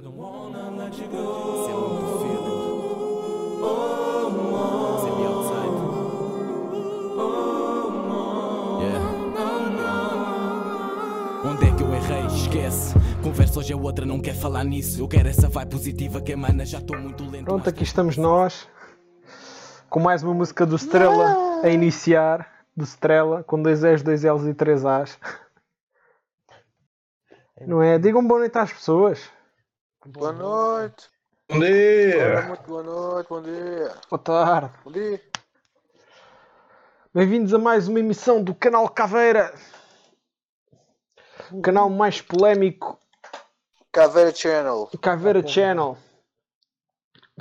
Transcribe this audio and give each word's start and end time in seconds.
I 0.00 0.02
don't 0.02 0.16
wanna 0.16 0.70
let 0.78 0.96
you 0.98 1.06
go. 1.08 1.60
Isso 1.60 1.68
é 1.68 1.74
muito 1.74 2.18
feeling. 2.20 2.70
Isso 4.96 5.06
é 5.06 5.10
me 5.14 5.26
outside. 5.26 5.76
Yeah. 8.80 9.04
Onde 11.44 11.64
é 11.66 11.76
que 11.76 11.82
eu 11.82 11.92
errei? 11.92 12.24
Esquece. 12.28 12.94
Conversa 13.22 13.58
hoje 13.58 13.74
é 13.74 13.76
outra, 13.76 14.06
não 14.06 14.22
quer 14.22 14.34
falar 14.34 14.64
nisso. 14.64 15.02
Eu 15.02 15.06
quero 15.06 15.28
essa 15.28 15.50
vibe 15.50 15.70
positiva 15.70 16.22
que 16.22 16.32
emana, 16.32 16.64
já 16.64 16.78
estou 16.78 16.98
muito 16.98 17.22
lento. 17.28 17.44
Pronto, 17.44 17.68
aqui 17.68 17.82
estamos 17.82 18.16
nós 18.16 18.66
com 19.90 20.00
mais 20.00 20.22
uma 20.22 20.32
música 20.32 20.64
do 20.64 20.76
Estrela 20.76 21.60
a 21.62 21.68
iniciar. 21.68 22.48
Do 22.74 22.84
Estrela, 22.84 23.44
com 23.44 23.60
dois 23.60 23.84
E's, 23.84 24.02
dois 24.02 24.24
L's 24.24 24.46
e 24.46 24.54
três 24.54 24.86
A's. 24.86 25.18
Não 27.66 27.82
é? 27.82 27.98
Digam 27.98 28.26
boa 28.26 28.40
noite 28.40 28.56
às 28.56 28.72
pessoas. 28.72 29.28
Boa 30.06 30.32
noite. 30.32 31.10
Bom 31.46 31.56
Olá, 31.56 31.66
dia! 31.66 32.42
muito 32.48 32.62
boa 32.62 32.82
noite, 32.82 33.28
bom 33.28 33.42
dia. 33.42 33.94
Boa 34.08 34.18
tarde. 34.18 34.72
Bom 34.82 34.90
dia. 34.90 35.20
Bem-vindos 37.12 37.52
a 37.52 37.58
mais 37.58 37.86
uma 37.86 38.00
emissão 38.00 38.42
do 38.42 38.54
canal 38.54 38.88
Caveira. 38.88 39.52
O 41.52 41.60
canal 41.60 41.90
mais 41.90 42.22
polémico, 42.22 42.98
Caveira 43.92 44.34
Channel. 44.34 44.88
Caveira 45.02 45.46
Channel. 45.46 45.98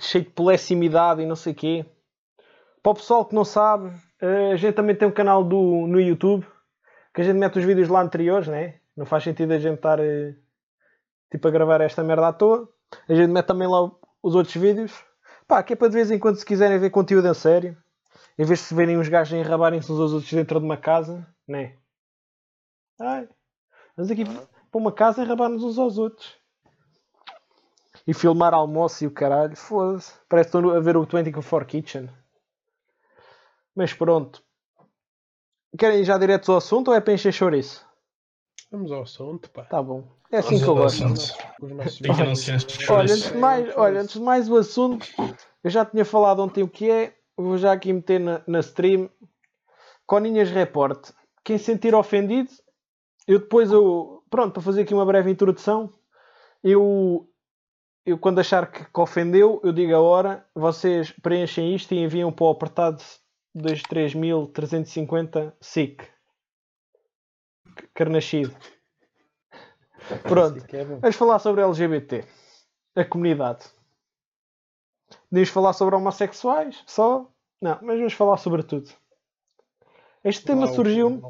Cheio 0.01 0.25
de 0.25 0.31
polissimidade 0.31 1.21
e 1.21 1.25
não 1.25 1.37
sei 1.37 1.53
o 1.53 1.55
quê. 1.55 1.85
Para 2.83 2.91
o 2.91 2.95
pessoal 2.95 3.25
que 3.25 3.33
não 3.33 3.45
sabe, 3.45 3.89
eh, 4.21 4.51
a 4.51 4.57
gente 4.57 4.75
também 4.75 4.97
tem 4.97 5.07
um 5.07 5.13
canal 5.13 5.45
do, 5.45 5.87
no 5.87 6.01
YouTube 6.01 6.45
que 7.13 7.21
a 7.21 7.23
gente 7.23 7.37
mete 7.37 7.57
os 7.57 7.63
vídeos 7.63 7.87
lá 7.87 8.01
anteriores, 8.01 8.49
né? 8.49 8.81
Não 8.97 9.05
faz 9.05 9.23
sentido 9.23 9.53
a 9.53 9.59
gente 9.59 9.75
estar 9.75 9.97
eh, 10.01 10.35
tipo 11.31 11.47
a 11.47 11.51
gravar 11.51 11.81
esta 11.81 12.03
merda 12.03 12.27
à 12.27 12.33
toa. 12.33 12.69
A 13.07 13.13
gente 13.13 13.29
mete 13.29 13.45
também 13.45 13.67
lá 13.67 13.91
os 14.21 14.35
outros 14.35 14.55
vídeos. 14.55 14.91
Pá, 15.47 15.63
que 15.63 15.73
é 15.73 15.75
para 15.75 15.89
de 15.89 15.95
vez 15.95 16.11
em 16.11 16.19
quando 16.19 16.35
se 16.35 16.45
quiserem 16.45 16.77
ver 16.77 16.89
conteúdo 16.89 17.27
a 17.27 17.33
sério, 17.33 17.75
em 18.37 18.45
vez 18.45 18.59
de 18.59 18.65
se 18.65 18.75
verem 18.75 18.97
uns 18.97 19.09
gajos 19.09 19.33
enrabarem-se 19.33 19.91
uns 19.91 19.99
aos 19.99 20.13
outros 20.13 20.31
dentro 20.31 20.59
de 20.59 20.65
uma 20.65 20.77
casa, 20.77 21.25
né? 21.47 21.75
Ai, 22.99 23.27
vamos 23.95 24.11
aqui 24.11 24.25
para 24.25 24.79
uma 24.79 24.91
casa 24.91 25.23
enrabar-nos 25.23 25.63
uns 25.63 25.77
aos 25.77 25.97
outros. 25.97 26.37
E 28.05 28.13
filmar 28.13 28.53
almoço 28.53 29.03
e 29.03 29.07
o 29.07 29.11
caralho, 29.11 29.55
foda-se. 29.55 30.13
Parece 30.27 30.51
que 30.51 30.57
estou 30.57 30.71
a 30.71 30.79
ver 30.79 30.97
o 30.97 31.05
24 31.05 31.67
Kitchen. 31.67 32.09
Mas 33.75 33.93
pronto. 33.93 34.43
Querem 35.77 36.01
ir 36.01 36.03
já 36.03 36.17
direto 36.17 36.51
ao 36.51 36.57
assunto 36.57 36.89
ou 36.89 36.95
é 36.95 37.01
para 37.01 37.13
encher 37.13 37.31
chouriço? 37.31 37.85
Vamos 38.71 38.91
ao 38.91 39.03
assunto, 39.03 39.49
pá. 39.49 39.63
Tá 39.65 39.81
bom. 39.81 40.18
É 40.31 40.37
assim 40.37 40.59
que 40.59 40.65
eu 40.65 40.75
gosto. 40.75 41.03
Olha, 42.89 43.13
antes 43.13 43.31
de 43.31 43.37
mais, 43.37 43.77
olha, 43.77 44.01
antes 44.01 44.13
de 44.13 44.21
mais 44.21 44.49
o 44.49 44.57
assunto, 44.57 45.07
eu 45.63 45.69
já 45.69 45.83
tinha 45.83 46.05
falado 46.05 46.41
ontem 46.41 46.63
o 46.63 46.69
que 46.69 46.89
é, 46.89 47.15
vou 47.35 47.57
já 47.57 47.71
aqui 47.71 47.91
meter 47.91 48.19
na, 48.19 48.41
na 48.45 48.59
stream. 48.59 49.09
Coninhas 50.05 50.49
Report. 50.49 51.09
Quem 51.43 51.57
se 51.57 51.65
sentir 51.65 51.95
ofendido, 51.95 52.49
eu 53.27 53.39
depois 53.39 53.71
eu, 53.71 54.23
pronto, 54.29 54.53
para 54.53 54.61
fazer 54.61 54.81
aqui 54.81 54.93
uma 54.93 55.05
breve 55.05 55.31
introdução, 55.31 55.91
eu, 56.63 57.27
eu 58.05 58.17
quando 58.17 58.39
achar 58.39 58.71
que, 58.71 58.85
que 58.85 58.99
ofendeu, 58.99 59.59
eu 59.63 59.71
digo 59.71 59.95
a 59.95 60.01
hora, 60.01 60.45
vocês 60.53 61.11
preenchem 61.11 61.75
isto 61.75 61.93
e 61.93 62.03
enviam 62.03 62.31
para 62.31 62.45
o 62.45 62.49
apertado 62.49 63.01
23350 63.55 65.55
SIC. 65.61 66.07
Carnascido. 67.93 68.55
Pronto. 70.17 70.65
é. 70.75 70.83
Vamos 70.83 71.15
falar 71.15 71.39
sobre 71.39 71.61
LGBT. 71.61 72.25
A 72.95 73.05
comunidade. 73.05 73.65
Podemos 75.29 75.49
falar 75.49 75.73
sobre 75.73 75.95
homossexuais? 75.95 76.83
Só? 76.85 77.31
Não, 77.61 77.77
mas 77.81 77.97
vamos 77.97 78.13
falar 78.13 78.37
sobre 78.37 78.63
tudo. 78.63 78.89
Este 80.23 80.45
tema 80.45 80.67
surgiu 80.75 81.21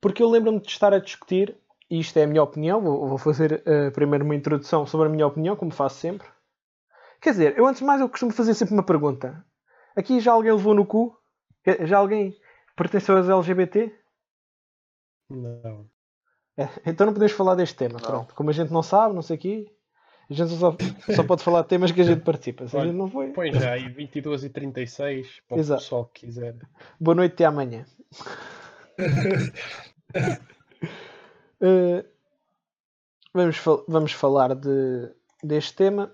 porque 0.00 0.22
eu 0.22 0.28
lembro-me 0.28 0.60
de 0.60 0.68
estar 0.68 0.92
a 0.92 0.98
discutir, 0.98 1.56
e 1.88 1.98
isto 1.98 2.16
é 2.18 2.24
a 2.24 2.26
minha 2.26 2.42
opinião, 2.42 2.80
vou, 2.80 3.08
vou 3.08 3.18
fazer 3.18 3.62
eh, 3.66 3.90
primeiro 3.90 4.24
uma 4.24 4.34
introdução 4.34 4.84
sobre 4.84 5.06
a 5.06 5.10
minha 5.10 5.26
opinião, 5.26 5.56
como 5.56 5.70
faço 5.72 5.96
sempre. 5.96 6.28
Quer 7.22 7.30
dizer, 7.30 7.58
eu 7.58 7.66
antes 7.66 7.80
de 7.80 7.86
mais 7.86 8.00
eu 8.02 8.08
costumo 8.08 8.30
fazer 8.32 8.52
sempre 8.54 8.74
uma 8.74 8.82
pergunta. 8.84 9.42
Aqui 9.96 10.20
já 10.20 10.32
alguém 10.32 10.52
levou 10.52 10.74
no 10.74 10.84
cu? 10.84 11.18
Eh, 11.64 11.86
Já 11.86 11.98
alguém 11.98 12.36
pertenceu 12.76 13.16
aos 13.16 13.28
LGBT? 13.28 13.98
Não. 15.30 15.88
É, 16.56 16.68
então 16.86 17.06
não 17.06 17.12
podemos 17.12 17.32
falar 17.32 17.54
deste 17.54 17.74
tema. 17.76 17.94
Não. 17.94 18.00
Pronto. 18.08 18.34
Como 18.34 18.50
a 18.50 18.52
gente 18.52 18.72
não 18.72 18.82
sabe, 18.82 19.14
não 19.14 19.22
sei 19.22 19.36
o 19.36 19.40
quê, 19.40 19.66
a 20.30 20.32
gente 20.34 20.56
só, 20.56 20.76
só 21.14 21.22
pode 21.24 21.42
falar 21.42 21.62
de 21.62 21.68
temas 21.68 21.90
que 21.92 22.00
a 22.00 22.04
gente 22.04 22.22
participa. 22.22 22.66
Se 22.68 22.76
a 22.76 22.80
Olha, 22.80 22.88
gente 22.88 22.98
não 22.98 23.10
foi, 23.10 23.30
Põe 23.30 23.52
já 23.52 23.72
aí 23.72 23.88
22 23.88 24.44
e 24.44 24.48
36 24.50 25.40
para 25.48 25.56
o 25.56 25.60
Exato. 25.60 25.82
pessoal 25.82 26.04
que 26.06 26.26
quiser. 26.26 26.56
boa 27.00 27.14
noite 27.14 27.40
e 27.40 27.44
amanhã. 27.44 27.84
Eh, 31.60 32.04
vamos, 33.32 33.56
fal- 33.56 33.84
vamos 33.88 34.12
falar 34.12 34.54
de, 34.54 35.10
deste 35.42 35.74
tema. 35.74 36.12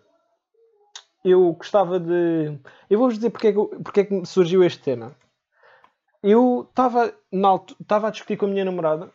Eu 1.25 1.53
gostava 1.55 1.99
de. 1.99 2.59
Eu 2.89 2.99
vou-vos 2.99 3.17
dizer 3.17 3.31
porque 3.31 3.49
é, 3.49 3.53
que, 3.53 3.59
eu- 3.59 3.69
porque 3.83 4.01
é 4.01 4.05
que 4.05 4.25
surgiu 4.27 4.63
este 4.63 4.81
tema. 4.83 5.13
Eu 6.23 6.67
estava 6.69 7.13
na 7.33 7.49
altu- 7.49 7.77
estava 7.81 8.09
a 8.09 8.11
discutir 8.11 8.37
com 8.37 8.47
a 8.47 8.49
minha 8.49 8.65
namorada 8.65 9.11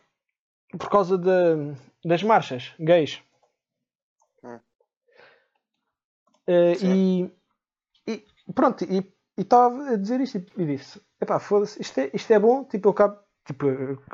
por 0.78 0.88
causa 0.88 1.16
de- 1.18 1.74
das 2.04 2.22
marchas 2.22 2.72
gays. 2.78 3.22
Hum. 4.42 4.58
Sim. 6.76 7.30
e, 8.06 8.12
e 8.48 8.52
pronto, 8.54 8.84
e 8.84 9.04
estava 9.36 9.90
a 9.90 9.96
dizer 9.96 10.20
isto 10.20 10.38
e, 10.56 10.64
disse: 10.66 11.00
Epá, 11.20 11.38
foda-se, 11.40 11.80
isto 11.80 11.98
é, 11.98 12.10
isto 12.14 12.32
é 12.32 12.38
bom. 12.38 12.64
Tipo, 12.64 12.88
eu 12.88 12.92
acabo, 12.92 13.18
tipo, 13.44 13.66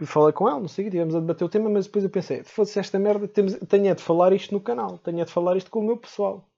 falei 0.06 0.32
com 0.32 0.48
ela, 0.48 0.60
não 0.60 0.68
sei 0.68 0.84
o 0.84 0.86
quê, 0.86 0.90
tivemos 0.90 1.14
a 1.14 1.20
debater 1.20 1.44
o 1.44 1.48
tema, 1.48 1.68
mas 1.68 1.86
depois 1.86 2.04
eu 2.04 2.10
pensei: 2.10 2.42
foda-se, 2.44 2.78
esta 2.78 2.98
merda, 2.98 3.28
temos, 3.28 3.54
tenho 3.68 3.88
é 3.88 3.94
de 3.94 4.02
falar 4.02 4.32
isto 4.32 4.52
no 4.54 4.60
canal, 4.60 4.98
tenho 4.98 5.20
é 5.20 5.24
de 5.24 5.32
falar 5.32 5.56
isto 5.56 5.70
com 5.70 5.80
o 5.80 5.84
meu 5.84 5.96
pessoal. 5.96 6.48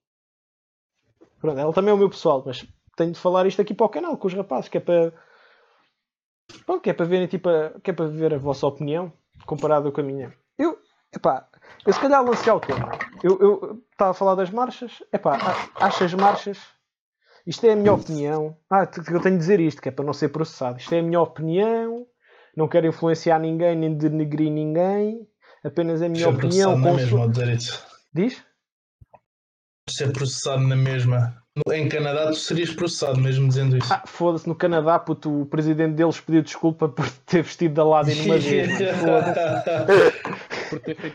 Pronto, 1.41 1.59
ela 1.59 1.73
também 1.73 1.91
é 1.91 1.95
o 1.95 1.99
meu 1.99 2.09
pessoal, 2.09 2.43
mas 2.47 2.67
tenho 2.97 3.13
de 3.13 3.19
falar 3.19 3.47
isto 3.47 3.61
aqui 3.61 3.75
para 3.75 3.87
o 3.87 3.91
canal, 3.91 4.17
com 4.17 4.27
os 4.27 4.35
rapazes, 4.35 4.69
que 4.69 4.79
é 4.79 4.81
para. 4.81 5.13
Pronto, 6.65 6.83
que 6.83 6.91
é 6.91 6.95
para 6.95 7.07
verem, 7.07 7.27
tipo, 7.27 7.49
a, 7.49 7.71
que 7.81 7.91
é 7.91 7.95
para 7.95 8.07
ver 8.07 8.35
a 8.35 8.39
vossa 8.39 8.67
opinião 8.67 9.13
comparada 9.47 9.91
com 9.91 10.01
a 10.01 10.05
minha. 10.05 10.35
Eu, 10.59 10.79
epá, 11.15 11.49
eu 11.87 11.93
se 11.93 12.01
calhar 12.01 12.25
lancei 12.25 12.51
ao 12.53 12.61
tema. 12.61 12.91
Eu 13.23 13.83
estava 13.93 14.11
a 14.11 14.15
falar 14.15 14.35
das 14.35 14.51
marchas, 14.51 15.03
epá, 15.13 15.39
acho 15.77 16.05
as 16.05 16.15
marchas. 16.15 16.59
Isto 17.47 17.67
é 17.67 17.73
a 17.73 17.77
minha 17.77 17.93
opinião. 17.93 18.57
Ah, 18.71 18.89
eu 19.11 19.21
tenho 19.21 19.35
de 19.35 19.39
dizer 19.39 19.61
isto, 19.61 19.83
que 19.83 19.89
é 19.91 19.93
para 19.93 20.05
não 20.05 20.15
ser 20.15 20.29
processado. 20.31 20.79
Isto 20.79 20.95
é 20.95 21.01
a 21.01 21.03
minha 21.03 21.21
opinião. 21.21 22.07
Não 22.57 22.69
quero 22.69 22.87
influenciar 22.87 23.39
ninguém 23.39 23.77
nem 23.77 23.95
denegrir 23.97 24.51
ninguém. 24.51 25.29
Apenas 25.63 26.01
a 26.01 26.09
minha 26.09 26.25
Ser 26.25 26.35
opinião. 26.35 26.71
processado 26.73 26.81
na 26.81 26.93
mesma 26.95 27.29
dizer 27.29 27.49
isso. 27.55 27.87
Diz? 28.15 28.45
Ser 29.91 30.13
processado 30.13 30.63
na 30.63 30.77
mesma. 30.77 31.44
No- 31.57 31.73
Em 31.73 31.89
Canadá 31.89 32.27
tu 32.27 32.35
serias 32.35 32.71
processado 32.75 33.21
mesmo 33.21 33.47
dizendo 33.49 33.77
isso. 33.77 33.93
Ah, 33.93 34.03
foda-se, 34.07 34.49
no 34.49 34.57
Canadá, 34.57 34.99
puto, 34.99 35.43
o 35.43 35.47
presidente 35.47 35.95
deles 35.95 36.21
pediu 36.21 36.43
desculpa 36.43 36.89
por 36.89 37.09
ter 37.27 37.43
vestido 37.43 37.75
de 37.75 37.81
Aladdin 37.81 38.25
uma 38.25 38.39
vez. 38.39 38.71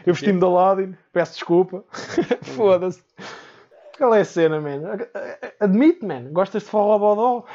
Eu 0.05 0.13
vesti-me 0.13 0.39
de 0.39 0.45
Aladdin, 0.45 0.95
peço 1.11 1.33
desculpa. 1.33 1.83
Foda-se. 2.55 3.03
Qual 3.97 4.15
é 4.15 4.21
a 4.21 4.25
cena, 4.25 4.61
man? 4.61 4.97
Admite, 5.59 6.05
man. 6.05 6.31
Gostas 6.31 6.63
de 6.63 6.69
forró 6.69 6.97
bodó? 6.97 7.45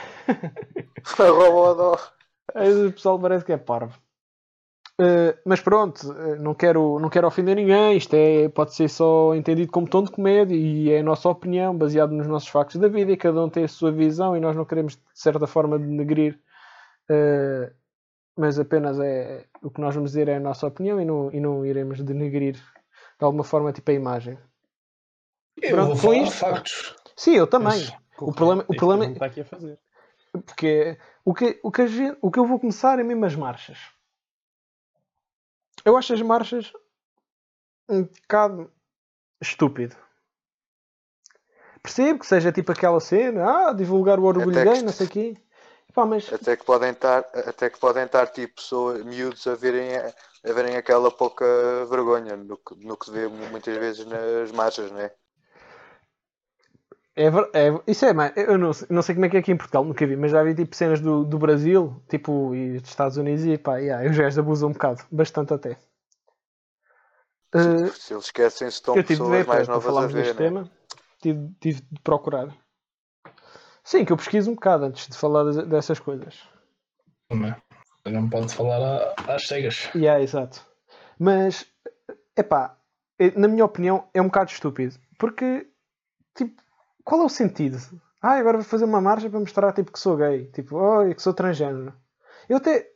O 2.55 2.93
pessoal 2.93 3.19
parece 3.19 3.47
que 3.47 3.53
é 3.53 3.57
parvo. 3.57 3.99
Uh, 5.01 5.37
mas 5.45 5.61
pronto, 5.61 6.09
uh, 6.13 6.37
não 6.37 6.55
quero, 6.55 7.01
não 7.01 7.09
quero 7.11 7.27
ofender 7.27 7.57
ninguém. 7.57 7.97
Isto 7.97 8.15
é, 8.15 8.49
pode 8.49 8.75
ser 8.75 8.89
só 8.89 9.35
entendido 9.35 9.73
como 9.73 9.89
tom 9.89 10.05
de 10.05 10.11
comédia 10.13 10.55
e 10.55 10.91
é 10.91 11.01
a 11.01 11.03
nossa 11.03 11.29
opinião, 11.29 11.77
baseado 11.77 12.13
nos 12.13 12.27
nossos 12.29 12.49
factos 12.49 12.77
da 12.77 12.87
vida. 12.87 13.11
E 13.11 13.17
cada 13.17 13.43
um 13.45 13.49
tem 13.51 13.65
a 13.65 13.69
sua 13.69 13.91
visão 13.91 14.37
e 14.37 14.41
nós 14.41 14.55
não 14.55 14.65
queremos, 14.65 14.95
de 14.95 15.03
certa 15.15 15.47
forma, 15.47 15.79
denegrir. 15.79 16.39
uh, 17.11 17.73
mas 18.37 18.59
apenas 18.59 18.99
é 18.99 19.45
o 19.63 19.71
que 19.71 19.81
nós 19.81 19.95
vamos 19.95 20.11
dizer 20.11 20.27
é 20.29 20.37
a 20.37 20.41
nossa 20.41 20.67
opinião 20.67 21.01
e 21.01 21.05
não, 21.05 21.31
e 21.33 21.39
não 21.39 21.65
iremos 21.65 22.01
denegrir 22.03 22.55
de 22.55 22.61
alguma 23.25 23.45
forma 23.45 23.73
tipo 23.73 23.89
a 23.91 23.95
imagem. 23.95 24.37
Eu 25.63 25.71
Pronto, 25.77 25.87
vou 25.89 25.97
falar 25.97 26.17
isto- 26.17 26.37
factos. 26.37 26.97
Sim, 27.17 27.35
eu 27.37 27.47
também. 27.47 27.69
Mas- 27.69 27.95
O 28.21 28.33
problema, 28.33 28.65
o 28.69 28.75
problema 28.77 29.07
está 29.07 29.27
aqui 29.27 29.41
a 29.41 29.45
fazer. 29.45 29.79
porque 30.33 30.99
o 31.25 31.33
que, 31.33 31.61
o, 31.63 31.71
que 31.71 31.87
gente- 31.87 32.19
o 32.21 32.29
que 32.31 32.39
eu 32.41 32.45
vou 32.47 32.59
começar 32.59 32.99
é 32.99 33.05
mesmo 33.05 33.25
as 33.25 33.37
marchas. 33.37 33.79
Eu 35.85 35.97
acho 35.97 36.15
as 36.15 36.23
marchas 36.23 36.73
um 37.89 38.05
bocado 38.05 38.71
estúpido. 39.41 39.97
Percebo 41.83 42.21
que 42.21 42.27
seja 42.27 42.51
tipo 42.51 42.73
aquela 42.73 42.99
cena, 43.01 43.69
ah, 43.69 43.73
divulgar 43.73 44.19
o 44.19 44.25
orgulho 44.25 44.51
Até 44.59 44.65
que- 44.65 44.73
gay, 44.73 44.83
não 44.83 44.93
sei 44.93 45.07
o 45.07 45.11
quê. 45.11 45.37
Pá, 45.93 46.05
mas 46.07 46.33
Até 46.33 46.57
que 46.57 46.65
podem 46.65 46.91
estar, 46.91 47.19
até 47.19 47.71
que 47.71 47.79
podem 47.79 48.05
estar 48.05 48.27
tipo 48.29 48.57
pessoas, 48.57 49.05
miúdos 49.05 49.47
a 49.47 49.55
verem 49.55 49.97
a 49.97 50.53
verem 50.53 50.77
aquela 50.77 51.11
pouca 51.11 51.45
vergonha 51.87 52.37
no 52.37 52.57
que, 52.57 52.75
no 52.85 52.97
que 52.97 53.07
se 53.07 53.13
vê 53.13 53.29
muitas 53.29 53.77
vezes 53.77 54.05
nas 54.07 54.51
marchas, 54.53 54.91
né? 54.91 55.05
É, 55.05 55.15
ver- 57.17 57.51
é- 57.55 57.81
isso 57.87 58.05
é, 58.05 58.13
mas 58.13 58.37
eu 58.37 58.59
não, 58.59 58.73
sei- 58.73 58.89
não 58.91 59.03
sei 59.03 59.15
como 59.15 59.27
é 59.27 59.29
que 59.29 59.37
é 59.37 59.41
aqui 59.41 59.53
em 59.53 59.57
Portugal, 59.57 59.85
nunca 59.85 60.07
vi, 60.07 60.17
mas 60.17 60.33
já 60.33 60.43
vi 60.43 60.55
tipo 60.55 60.75
cenas 60.75 61.01
do, 61.01 61.25
do 61.25 61.39
Brasil, 61.39 62.03
tipo, 62.09 62.55
e 62.55 62.81
dos 62.81 62.91
Estados 62.91 63.17
Unidos, 63.17 63.45
e 63.45 63.57
pá, 63.57 63.77
yeah, 63.79 64.09
os 64.11 64.17
gajos 64.17 64.39
abusam 64.39 64.71
um 64.71 64.73
bocado, 64.73 65.03
bastante 65.13 65.55
até. 65.55 65.79
Eh, 67.55 67.89
Se 67.95 68.13
eles 68.15 68.25
esquecem-se, 68.25 68.77
estão 68.77 68.97
eu 68.97 69.03
tive 69.03 69.15
de 69.15 69.21
pessoas 69.21 69.39
ver, 69.39 69.47
mais 69.47 69.69
novas 69.69 69.97
a 69.97 70.07
ver, 70.07 70.13
deste 70.13 70.33
né? 70.33 70.39
tema, 70.39 70.71
tive, 71.23 71.51
tive 71.61 71.81
de 71.83 72.01
procurar. 72.03 72.49
Sim, 73.85 74.05
que 74.05 74.13
eu 74.13 74.17
pesquiso 74.17 74.51
um 74.51 74.55
bocado 74.55 74.87
antes 74.87 75.07
de 75.07 75.17
falar 75.17 75.45
dessas 75.67 76.01
coisas. 76.01 76.43
Não, 77.31 77.55
não 78.07 78.29
pode 78.29 78.53
falar 78.55 79.15
às 79.29 79.47
cegas. 79.47 79.91
Yeah, 79.95 80.21
exato. 80.23 80.67
Mas, 81.19 81.67
epá, 82.37 82.77
eh, 83.19 83.31
na 83.39 83.47
minha 83.47 83.65
opinião, 83.65 84.09
é 84.15 84.21
um 84.21 84.27
bocado 84.27 84.51
estúpido. 84.51 84.97
Porque, 85.19 85.69
tipo, 86.35 86.61
qual 87.05 87.21
é 87.21 87.25
o 87.25 87.29
sentido? 87.29 87.79
Ah, 88.23 88.33
agora 88.39 88.57
vou 88.59 88.65
fazer 88.67 88.85
uma 88.85 89.01
marcha 89.01 89.29
para 89.29 89.39
mostrar, 89.39 89.73
tipo, 89.73 89.93
que 89.93 89.99
sou 89.99 90.17
gay. 90.17 90.47
Tipo, 90.53 90.77
oh, 90.79 91.15
que 91.15 91.21
sou 91.23 91.35
transgênero. 91.35 91.95
Eu 92.49 92.57
até 92.57 92.91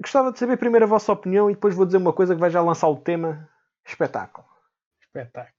gostava 0.00 0.32
de 0.32 0.38
saber 0.38 0.56
primeiro 0.56 0.86
a 0.86 0.88
vossa 0.88 1.12
opinião 1.12 1.50
e 1.50 1.54
depois 1.54 1.74
vou 1.74 1.84
dizer 1.86 1.98
uma 1.98 2.12
coisa 2.12 2.34
que 2.34 2.40
vai 2.40 2.50
já 2.50 2.62
lançar 2.62 2.88
o 2.88 2.96
tema 2.96 3.48
espetáculo. 3.86 4.46
Espetáculo. 5.00 5.52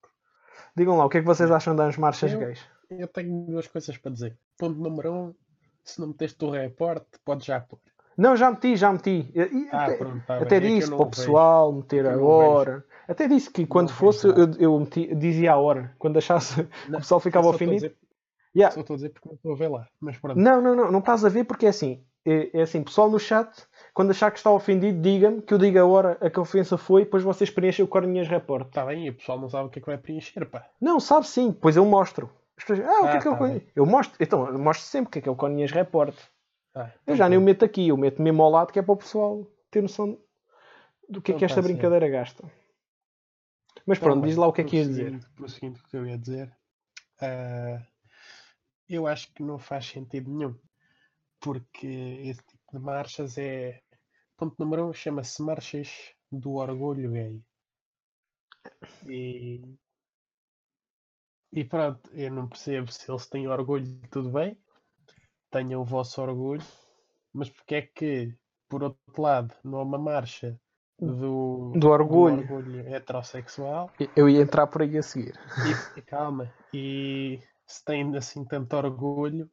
Digam 0.75 0.97
lá, 0.97 1.05
o 1.05 1.09
que 1.09 1.17
é 1.17 1.21
que 1.21 1.25
vocês 1.27 1.51
acham 1.51 1.75
das 1.75 1.97
marchas 1.97 2.31
Eu- 2.33 2.39
gays? 2.39 2.65
Eu 2.89 3.07
tenho 3.07 3.45
duas 3.45 3.67
coisas 3.67 3.97
para 3.97 4.11
dizer. 4.11 4.37
Ponto 4.57 4.79
número 4.79 5.11
um, 5.13 5.35
se 5.83 5.99
não 5.99 6.07
meteste 6.09 6.43
o 6.45 6.49
reporte, 6.51 7.07
podes 7.23 7.45
já 7.45 7.59
pôr. 7.59 7.79
Não, 8.17 8.35
já 8.35 8.51
meti, 8.51 8.75
já 8.75 8.91
meti. 8.91 9.31
E- 9.33 9.69
Ah, 9.71 9.85
até, 9.85 9.97
pronto, 9.97 10.25
tá 10.25 10.37
até. 10.37 10.57
É 10.57 10.59
que 10.59 10.67
disse 10.67 10.91
eu 10.91 10.95
para 10.97 11.03
o 11.03 11.05
não 11.05 11.09
pessoal 11.09 11.73
meter 11.73 12.05
É 12.05 12.09
a 12.09 12.11
que 12.11 12.17
eu 12.17 12.21
não 12.21 12.27
hora. 12.27 12.85
Até 13.07 13.27
disse 13.27 13.49
que 13.49 13.65
quando 13.65 13.87
vejo 13.87 13.99
fosse 13.99 14.27
eu, 14.27 14.51
eu 14.59 14.79
meti- 14.79 15.13
dizia 15.15 15.53
a 15.53 15.57
hora. 15.57 15.93
Quando 15.99 16.17
achasse 16.17 16.55
que 16.55 16.61
o 16.87 16.91
Não, 16.91 16.99
pessoal 16.99 17.19
ficava 17.19 17.47
ofendido. 17.47 17.91
Yeah. 18.55 18.73
Só 18.73 18.81
estou 18.81 18.93
a 18.93 18.97
dizer 18.97 19.09
porque 19.09 19.27
não 19.27 19.35
estou 19.35 19.53
a 19.53 19.55
ver 19.55 19.67
lá. 19.67 19.87
Mas 19.99 20.17
pronto. 20.17 20.37
Não, 20.39 20.61
não, 20.61 20.75
não, 20.75 20.91
não 20.91 20.99
estás 20.99 21.25
a 21.25 21.29
ver 21.29 21.43
porque 21.43 21.65
é 21.65 21.69
assim. 21.69 22.03
É, 22.25 22.59
é 22.59 22.61
assim, 22.61 22.81
pessoal 22.83 23.09
no 23.09 23.19
chat, 23.19 23.49
quando 23.93 24.11
achar 24.11 24.31
que 24.31 24.37
está 24.37 24.49
ofendido, 24.49 25.01
diga-me 25.01 25.41
que 25.41 25.53
eu 25.53 25.57
diga 25.57 25.81
a 25.81 25.85
hora 25.85 26.17
a 26.21 26.29
que 26.29 26.39
a 26.39 26.41
ofensa 26.41 26.77
foi 26.77 27.03
depois 27.03 27.21
vocês 27.23 27.49
preenchem 27.49 27.83
o 27.83 27.87
Corninhas 27.87 28.29
Report. 28.29 28.67
Está 28.67 28.85
bem, 28.85 29.07
e 29.07 29.09
o 29.09 29.13
pessoal 29.15 29.37
não 29.39 29.49
sabe 29.49 29.67
o 29.67 29.69
que 29.69 29.79
é 29.79 29.81
que 29.81 29.87
vai 29.87 29.97
preencher, 29.97 30.45
pá. 30.45 30.63
Não, 30.79 30.99
sabe 31.01 31.27
sim, 31.27 31.51
pois 31.51 31.75
eu 31.75 31.83
mostro. 31.83 32.29
As 32.57 32.63
pessoas, 32.63 32.87
ah, 32.87 32.99
o 32.99 33.01
que 33.01 33.07
é 33.07 33.17
Ah, 33.17 33.21
que 33.21 33.27
é 33.27 33.31
tá 33.31 33.37
Corninhas? 33.37 33.63
Eu 33.75 33.85
mostro, 33.85 34.15
então, 34.21 34.47
eu 34.47 34.59
mostro 34.59 34.85
sempre 34.87 35.07
o 35.09 35.11
que 35.11 35.19
é 35.19 35.21
que 35.23 35.27
é 35.27 35.31
o 35.31 35.35
Corninhas 35.35 35.71
Report. 35.71 36.15
Ah, 36.75 36.91
Eu 37.05 37.15
já 37.15 37.29
nem 37.29 37.37
o 37.37 37.41
meto 37.41 37.63
aqui, 37.63 37.87
eu 37.89 37.97
meto 37.97 38.21
mesmo 38.21 38.41
ao 38.43 38.49
lado 38.49 38.71
que 38.73 38.79
é 38.79 38.81
para 38.81 38.93
o 38.93 38.97
pessoal 38.97 39.45
ter 39.69 39.81
noção 39.81 40.17
do 41.09 41.21
que 41.21 41.31
é 41.31 41.35
Então 41.35 41.39
que 41.39 41.45
esta 41.45 41.61
tá 41.61 41.67
brincadeira 41.67 42.09
gasta. 42.09 42.43
Mas 43.85 43.97
Então, 43.97 44.07
pronto, 44.09 44.21
bem, 44.21 44.29
diz 44.29 44.37
lá 44.37 44.47
o 44.47 44.53
que 44.53 44.61
é 44.61 44.63
que 44.63 44.77
ias 44.77 44.87
dizer. 44.87 45.19
prosseguindo- 45.35 45.79
o 45.79 45.89
que 45.89 45.97
eu 45.97 46.07
ia 46.07 46.17
dizer. 46.17 46.57
ah, 47.21 47.85
eu 48.89 49.07
acho 49.07 49.33
que 49.33 49.43
não 49.43 49.57
faz 49.59 49.85
sentido 49.85 50.31
nenhum. 50.31 50.55
Porque 51.39 51.87
esse 51.87 52.41
tipo 52.43 52.63
de 52.73 52.79
marchas 52.79 53.37
é. 53.37 53.81
Ponto 54.37 54.55
número 54.57 54.87
um 54.89 54.93
chama-se 54.93 55.41
Marchas 55.43 55.89
do 56.31 56.53
Orgulho 56.53 57.11
Gay. 57.11 57.43
E. 59.07 59.77
E 61.51 61.63
pronto, 61.63 62.09
eu 62.13 62.31
não 62.31 62.47
percebo 62.47 62.91
se 62.91 63.09
eles 63.11 63.27
têm 63.27 63.47
orgulho, 63.47 63.85
tudo 64.09 64.31
bem. 64.31 64.57
Tenham 65.53 65.81
o 65.81 65.85
vosso 65.85 66.21
orgulho. 66.21 66.61
Mas 67.31 67.49
porque 67.49 67.75
é 67.75 67.81
que, 67.83 68.35
por 68.67 68.83
outro 68.83 69.21
lado, 69.21 69.53
não 69.63 69.79
há 69.79 69.83
uma 69.83 69.97
marcha 69.97 70.59
do, 70.99 71.71
Do 71.75 71.89
orgulho. 71.89 72.39
orgulho 72.41 72.87
heterossexual 72.93 73.91
Eu 74.15 74.27
ia 74.29 74.41
entrar 74.41 74.67
por 74.67 74.81
aí 74.81 74.97
a 74.97 75.01
seguir. 75.03 75.33
e 75.95 76.01
calma, 76.01 76.53
e 76.73 77.39
se 77.65 77.83
têm 77.85 78.15
assim 78.17 78.43
tanto 78.45 78.75
orgulho, 78.75 79.49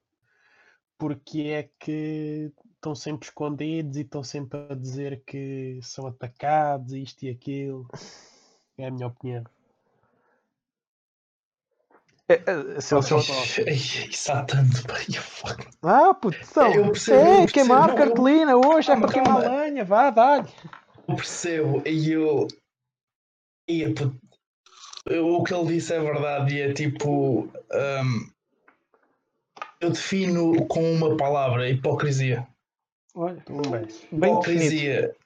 porque 0.98 1.42
é 1.42 1.70
que 1.78 2.52
estão 2.74 2.94
sempre 2.94 3.28
escondidos 3.28 3.96
e 3.96 4.00
estão 4.02 4.22
sempre 4.22 4.66
a 4.70 4.74
dizer 4.74 5.22
que 5.26 5.78
são 5.82 6.06
atacados, 6.06 6.92
isto 6.92 7.22
e 7.24 7.30
aquilo. 7.30 7.86
É 8.76 8.86
a 8.86 8.90
minha 8.90 9.06
opinião. 9.06 9.44
É, 12.30 12.42
é, 12.76 12.80
se 12.80 12.94
tanto. 14.44 14.84
pá, 14.86 14.94
eu 15.12 15.20
fuck. 15.20 15.66
Ah, 15.82 16.14
puto, 16.14 16.38
então, 16.48 16.74
Eu 16.74 16.90
percebo, 16.92 17.16
é, 17.18 17.32
eu 17.34 17.38
percebo. 17.40 17.52
queimar 17.52 17.80
Não, 17.88 17.90
eu- 17.90 17.96
cartolina 17.96 18.56
hoje, 18.56 18.88
é 18.88 18.92
Calma, 18.92 19.08
para 19.08 19.12
queimar 19.20 19.50
lenha, 19.50 19.84
vá, 19.84 20.10
dá-lhe. 20.10 20.48
Eu 21.08 21.16
percebo 21.16 21.82
e 21.84 22.12
eu. 22.12 22.46
E, 23.68 23.82
é 23.82 23.88
puto, 23.88 24.16
eu- 25.06 25.26
o 25.28 25.42
que 25.42 25.52
ele 25.52 25.66
disse 25.74 25.92
é 25.92 25.98
verdade 26.00 26.54
e 26.54 26.60
é 26.60 26.72
tipo. 26.72 27.50
hum, 27.72 28.30
eu 29.80 29.90
defino 29.90 30.66
com 30.68 30.92
uma 30.92 31.16
palavra: 31.16 31.68
hipocrisia. 31.68 32.46
Olha, 33.16 33.42
Um 33.50 33.60
bem 33.62 33.86
definido. 33.86 34.12
hipocrisia. 34.30 35.16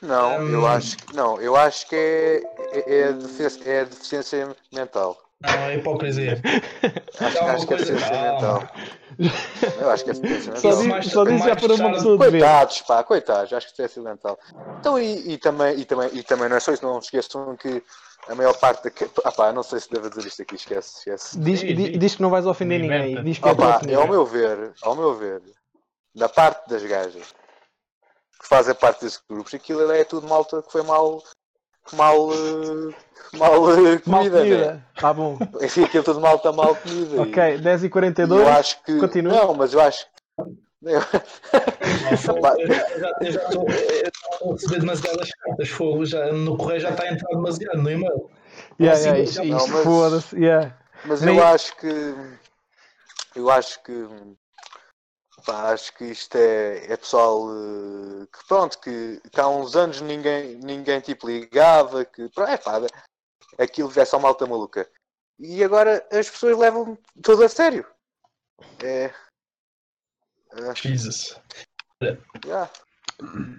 Não, 0.00 0.40
Hum. 0.40 0.48
eu 0.50 0.66
acho 0.66 0.96
que 0.96 1.14
não, 1.14 1.40
eu 1.40 1.56
acho 1.56 1.86
que 1.88 1.94
é, 1.96 2.42
é, 2.72 3.00
é, 3.00 3.80
é 3.80 3.84
deficiência 3.84 4.56
mental. 4.72 5.27
Não, 5.40 5.50
é 5.68 5.76
hipocrisia. 5.76 6.40
Acho, 7.20 7.38
É 7.38 7.42
uma 7.42 7.52
acho 7.54 7.66
que 7.66 7.74
é 7.74 7.76
coisa- 7.76 7.92
deficiência 7.94 8.18
calma. 8.18 8.32
mental. 8.32 8.70
Eu 9.80 9.90
acho 9.90 10.04
que 10.04 10.10
é 10.10 10.12
deficiência 10.12 10.56
Só 10.60 10.68
diz, 10.70 10.78
diz 10.78 10.86
já 11.44 11.54
mais 11.54 11.60
para 11.60 11.74
uma 11.74 11.92
pessoa 11.92 12.18
de 12.18 12.30
ver. 12.30 12.30
Coitados, 12.40 12.82
pá, 12.82 13.04
coitados, 13.04 13.52
acho 13.52 13.66
que 13.66 13.72
deficiência 13.82 14.02
mental. 14.02 14.38
Então, 14.80 14.98
e, 14.98 15.32
e 15.32 15.38
também, 15.38 15.78
e, 15.78 15.84
também, 15.84 16.10
e 16.12 16.22
também 16.22 16.48
não 16.48 16.56
é 16.56 16.60
só 16.60 16.72
isso, 16.72 16.84
não 16.84 16.98
esqueçam 16.98 17.56
que 17.56 17.82
a 18.28 18.34
maior 18.34 18.54
parte 18.58 18.84
da. 18.84 18.90
Ah, 19.24 19.32
pá, 19.32 19.52
não 19.52 19.62
sei 19.64 19.80
se 19.80 19.90
devo 19.90 20.08
dizer 20.08 20.26
isto 20.28 20.42
aqui, 20.42 20.54
esquece, 20.56 20.98
esquece. 20.98 21.38
Diz, 21.40 21.60
Sim, 21.60 21.74
di- 21.74 21.92
sim. 21.92 21.98
diz 21.98 22.14
que 22.16 22.22
não 22.22 22.30
vais 22.30 22.46
ofender 22.46 22.80
ninguém. 22.80 23.22
Diz 23.24 23.38
que 23.38 23.48
é 23.48 23.50
Ah, 23.50 23.54
pá, 23.56 23.70
é 23.72 23.76
opinião. 23.76 24.02
ao 24.02 24.08
meu 24.08 24.24
ver, 24.26 24.72
ao 24.82 24.94
meu 24.96 25.14
ver, 25.16 25.42
da 26.14 26.28
parte 26.28 26.68
das 26.68 26.82
gajas 26.84 27.34
que 28.40 28.46
fazem 28.46 28.74
parte 28.74 29.00
desses 29.04 29.20
grupos, 29.28 29.52
aquilo 29.54 29.90
é 29.90 30.04
tudo 30.04 30.28
malta 30.28 30.62
que 30.62 30.70
foi 30.70 30.82
mal. 30.82 31.22
Mal. 31.92 32.28
eh, 32.32 32.94
mal 33.36 33.70
eh, 33.70 34.00
Mal 34.06 34.20
comida, 34.20 34.44
né? 34.44 34.50
comida. 34.50 34.84
Tá 34.98 35.12
bom. 35.12 35.38
Enfim, 35.60 35.84
aquilo 35.84 36.04
tudo 36.04 36.20
malta 36.20 36.52
mal 36.52 36.74
comida. 36.76 37.22
Ok, 37.22 37.58
10 37.58 37.82
e 37.82 37.86
e 37.86 37.90
42 37.90 38.40
eu 38.40 38.48
acho 38.48 38.82
que. 38.82 38.98
continua. 38.98 39.32
Não, 39.32 39.54
mas 39.54 39.72
eu 39.74 39.80
acho. 39.80 40.06
Eu- 40.82 41.00
Pá, 42.40 42.54
Eu 42.58 43.32
já- 43.32 43.42
estou 43.42 43.66
a 43.68 44.52
receber 44.52 44.80
demasiadas 44.80 45.30
cartas. 45.32 45.68
Fogo, 45.70 46.04
já, 46.06 46.32
no 46.32 46.56
correio 46.56 46.80
já 46.80 46.90
está 46.90 47.02
a 47.04 47.12
entrar 47.12 47.28
demasiado 47.30 47.82
no 47.82 47.90
e-mail. 47.90 48.30
Yeah, 48.80 48.96
Assim, 48.98 49.08
yeah, 49.08 49.18
isto 49.24 49.44
não, 49.44 49.56
isto 49.58 49.70
mas- 49.72 49.82
foda-se. 49.84 50.36
Yeah. 50.36 50.76
Mas 51.04 51.20
Nem- 51.22 51.36
eu 51.36 51.44
acho 51.46 51.76
que. 51.76 52.14
Eu 53.34 53.50
acho 53.50 53.82
que. 53.82 54.06
Pá, 55.44 55.72
acho 55.72 55.94
que 55.94 56.04
isto 56.04 56.36
é, 56.36 56.92
é 56.92 56.96
pessoal 56.96 57.48
eh, 57.50 58.26
que 58.26 58.46
pronto, 58.48 58.78
que, 58.80 59.20
que 59.30 59.40
há 59.40 59.48
uns 59.48 59.76
anos 59.76 60.00
ninguém, 60.00 60.56
ninguém 60.56 61.00
tipo 61.00 61.28
ligava, 61.28 62.04
que 62.04 62.22
é 62.22 62.56
pá, 62.56 62.80
aquilo 63.58 63.92
é 63.96 64.04
só 64.04 64.18
malta 64.18 64.46
maluca. 64.46 64.90
E 65.38 65.62
agora 65.62 66.06
as 66.10 66.28
pessoas 66.28 66.58
levam 66.58 66.98
tudo 67.22 67.44
a 67.44 67.48
sério. 67.48 67.86
É. 68.82 69.12
Jesus. 70.74 71.40
Yeah, 72.44 72.70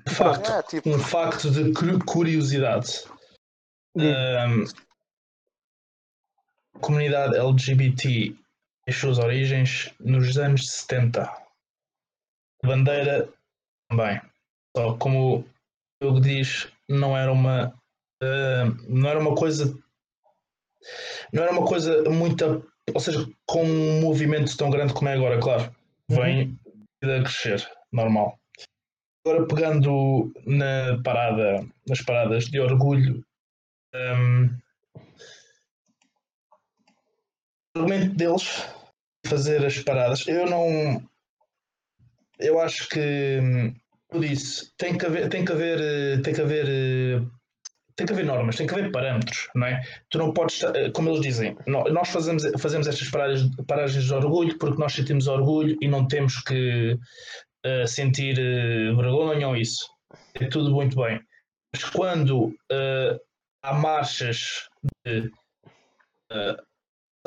De 0.06 0.16
facto, 0.16 0.46
yeah, 0.46 0.64
tipo, 0.64 0.90
um 0.90 1.00
facto 1.00 1.52
de 1.52 1.74
cu- 1.74 2.04
curiosidade. 2.06 3.06
Um, 3.96 4.64
a 6.76 6.80
comunidade 6.80 7.36
LGBT 7.38 8.36
as 8.88 8.96
suas 8.96 9.20
origens 9.20 9.94
nos 10.00 10.38
anos 10.38 10.70
70. 10.70 11.49
A 12.64 12.68
bandeira 12.68 13.30
também. 13.90 14.22
Só 14.76 14.98
como 14.98 15.46
o 16.04 16.14
que 16.16 16.22
diz, 16.22 16.72
não 16.88 17.18
era 17.18 17.32
uma 17.32 17.74
uh, 18.24 18.88
não 18.88 19.10
era 19.10 19.20
uma 19.20 19.36
coisa 19.36 19.78
não 21.34 21.44
era 21.44 21.52
uma 21.52 21.66
coisa 21.66 22.10
muito 22.10 22.70
ou 22.94 23.00
seja, 23.00 23.28
com 23.46 23.64
um 23.64 24.02
movimento 24.02 24.56
tão 24.58 24.70
grande 24.70 24.94
como 24.94 25.10
é 25.10 25.14
agora, 25.14 25.40
claro, 25.40 25.74
vem 26.10 26.58
a 27.04 27.24
crescer, 27.24 27.70
normal. 27.92 28.40
Agora 29.26 29.48
pegando 29.48 30.32
na 30.46 31.02
parada, 31.04 31.68
nas 31.88 32.02
paradas 32.02 32.46
de 32.46 32.60
orgulho, 32.60 33.24
hum, 33.94 34.50
o 37.76 37.80
argumento 37.80 38.16
deles 38.16 38.68
fazer 39.26 39.66
as 39.66 39.78
paradas, 39.80 40.28
eu 40.28 40.50
não 40.50 41.04
eu 42.40 42.60
acho 42.60 42.88
que 42.90 43.00
eu 44.12 44.20
disse, 44.20 44.72
tem 44.78 44.98
que 44.98 45.06
haver, 45.06 45.30
tem 45.30 45.46
que 45.46 45.52
haver, 45.52 45.80
eh, 45.82 46.22
tem 46.22 46.34
que 46.34 46.42
haver 46.42 46.66
eh, 46.68 47.22
tem 47.96 48.08
que 48.08 48.14
haver 48.14 48.26
normas, 48.26 48.56
tem 48.56 48.66
que 48.66 48.74
haver 48.74 48.92
parâmetros, 48.92 49.50
não 49.54 49.68
é? 49.68 49.82
Tu 50.10 50.18
não 50.18 50.34
podes, 50.34 50.64
eh, 50.64 50.90
como 50.92 51.10
eles 51.10 51.22
dizem, 51.22 51.56
nó- 51.68 51.84
nós 51.90 52.08
fazemos, 52.10 52.44
fazemos 52.60 52.88
estas 52.88 53.10
paragens, 53.10 53.50
paragens 53.68 54.06
de 54.06 54.14
orgulho 54.14 54.58
porque 54.58 54.80
nós 54.80 54.94
sentimos 54.94 55.28
orgulho 55.28 55.76
e 55.82 55.88
não 55.88 56.08
temos 56.08 56.42
que 56.42 56.98
eh, 57.66 57.86
sentir 57.88 58.40
eh, 58.40 58.94
vergonha 58.96 59.48
ou 59.50 59.56
isso. 59.56 59.86
É 60.36 60.46
tudo 60.48 60.72
muito 60.72 60.96
bem. 60.96 61.20
Mas 61.74 61.84
quando 61.84 62.46
uh, 62.48 63.20
há 63.62 63.74
marchas 63.74 64.68
de. 65.06 65.30
Uh, 66.32 66.58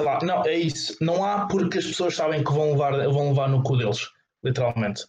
lá, 0.03 0.19
não, 0.23 0.45
é 0.45 0.55
isso. 0.55 0.97
Não 1.01 1.25
há 1.25 1.47
porque 1.47 1.79
as 1.79 1.87
pessoas 1.87 2.17
sabem 2.17 2.43
que 2.43 2.53
vão 2.53 2.73
levar, 2.73 2.93
vão 3.09 3.29
levar 3.29 3.49
no 3.49 3.63
cu 3.63 3.77
deles, 3.77 4.01
literalmente. 4.43 5.05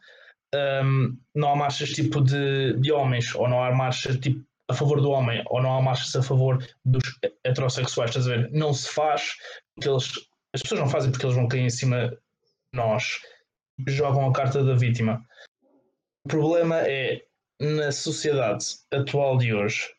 Um, 0.55 1.17
não 1.33 1.49
há 1.49 1.55
marchas 1.55 1.89
tipo 1.89 2.21
de, 2.21 2.73
de 2.79 2.91
homens, 2.91 3.33
ou 3.35 3.49
não 3.49 3.63
há 3.63 3.71
marchas 3.71 4.17
tipo 4.19 4.45
a 4.69 4.73
favor 4.73 5.01
do 5.01 5.09
homem, 5.09 5.43
ou 5.47 5.61
não 5.61 5.77
há 5.77 5.81
marchas 5.81 6.15
a 6.15 6.23
favor 6.23 6.65
dos 6.85 7.03
heterossexuais, 7.43 8.11
estás 8.11 8.27
a 8.27 8.35
ver? 8.35 8.51
Não 8.51 8.73
se 8.73 8.89
faz 8.89 9.35
porque 9.75 9.89
eles. 9.89 10.11
As 10.53 10.61
pessoas 10.61 10.81
não 10.81 10.89
fazem 10.89 11.11
porque 11.11 11.25
eles 11.25 11.35
vão 11.35 11.47
cair 11.47 11.61
em 11.61 11.69
cima 11.69 12.09
de 12.09 12.17
nós. 12.73 13.19
Jogam 13.87 14.29
a 14.29 14.33
carta 14.33 14.63
da 14.63 14.75
vítima. 14.75 15.25
O 16.25 16.29
problema 16.29 16.77
é 16.87 17.25
na 17.59 17.91
sociedade 17.91 18.65
atual 18.91 19.37
de 19.37 19.53
hoje. 19.53 19.89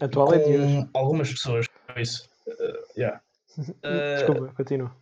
Atual 0.00 0.34
é 0.34 0.38
de 0.38 0.56
hoje. 0.56 0.88
Algumas 0.94 1.30
pessoas. 1.30 1.66
Isso. 1.96 2.28
Uh, 2.46 2.98
yeah. 2.98 3.20
uh, 3.58 3.62
Desculpa, 4.16 4.54
continua. 4.54 4.96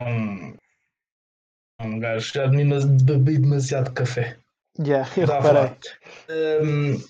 Um, 0.00 0.56
um 1.80 1.98
gajo 1.98 2.32
já 2.32 2.46
bebi 2.46 3.38
demasiado 3.38 3.92
café. 3.92 4.38
Já, 4.78 4.84
yeah, 4.84 5.10
eu 5.16 5.26
reparei. 5.26 5.76
Um, 6.30 7.08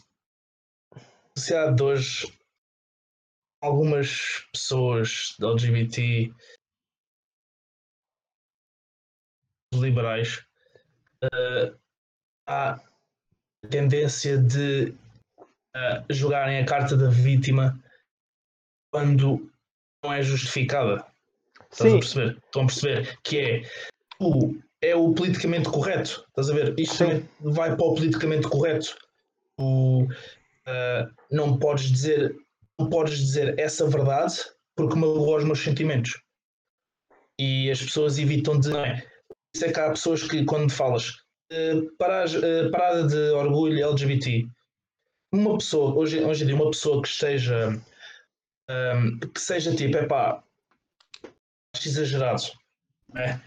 hoje, 1.85 2.33
algumas 3.63 4.47
pessoas 4.53 5.37
LGBT 5.41 6.33
liberais 9.75 10.45
uh, 11.25 11.79
há 12.47 12.81
tendência 13.71 14.39
de 14.39 14.95
uh, 15.39 16.13
jogarem 16.13 16.59
a 16.59 16.67
carta 16.67 16.97
da 16.97 17.11
vítima 17.11 17.79
quando 18.91 19.51
não 20.03 20.13
é 20.13 20.23
justificada. 20.23 21.07
Estás 21.71 21.91
Sim. 21.91 21.97
a 21.97 22.01
perceber? 22.01 22.43
Estão 22.47 22.63
a 22.63 22.67
perceber 22.67 23.19
que 23.23 23.39
é 23.39 23.63
é 24.81 24.95
o 24.95 25.13
politicamente 25.13 25.69
correto. 25.69 26.25
Estás 26.29 26.51
a 26.51 26.55
ver? 26.55 26.79
Isto 26.79 27.05
vai 27.41 27.75
para 27.75 27.85
o 27.85 27.95
politicamente 27.95 28.49
correto. 28.49 28.97
Tu 29.57 30.03
uh, 30.05 30.09
não 31.31 31.59
podes 31.59 31.91
dizer 31.91 32.37
não 32.79 32.89
podes 32.89 33.19
dizer 33.19 33.59
essa 33.59 33.87
verdade 33.89 34.35
porque 34.77 34.95
magoou 34.95 35.37
os 35.37 35.45
meus 35.45 35.59
sentimentos. 35.59 36.21
E 37.39 37.71
as 37.71 37.83
pessoas 37.83 38.19
evitam 38.19 38.59
de. 38.59 38.71
Não 38.71 38.85
é? 38.85 39.05
Isso 39.55 39.65
é 39.65 39.73
que 39.73 39.81
há 39.81 39.91
pessoas 39.91 40.23
que, 40.23 40.45
quando 40.45 40.71
falas 40.71 41.17
uh, 41.53 41.79
uh, 41.81 42.71
parada 42.71 43.07
de 43.07 43.31
orgulho 43.31 43.85
LGBT, 43.85 44.47
uma 45.33 45.59
pessoa, 45.59 45.95
hoje, 45.95 46.21
hoje 46.21 46.45
em 46.45 46.47
dia, 46.47 46.57
uma 46.57 46.71
pessoa 46.71 47.03
que 47.03 47.09
esteja. 47.09 47.81
Um, 48.71 49.19
que 49.19 49.41
seja 49.41 49.75
tipo, 49.75 49.97
é 49.97 50.07
pá, 50.07 50.43
exagerado. 51.75 52.43
É? 53.17 53.41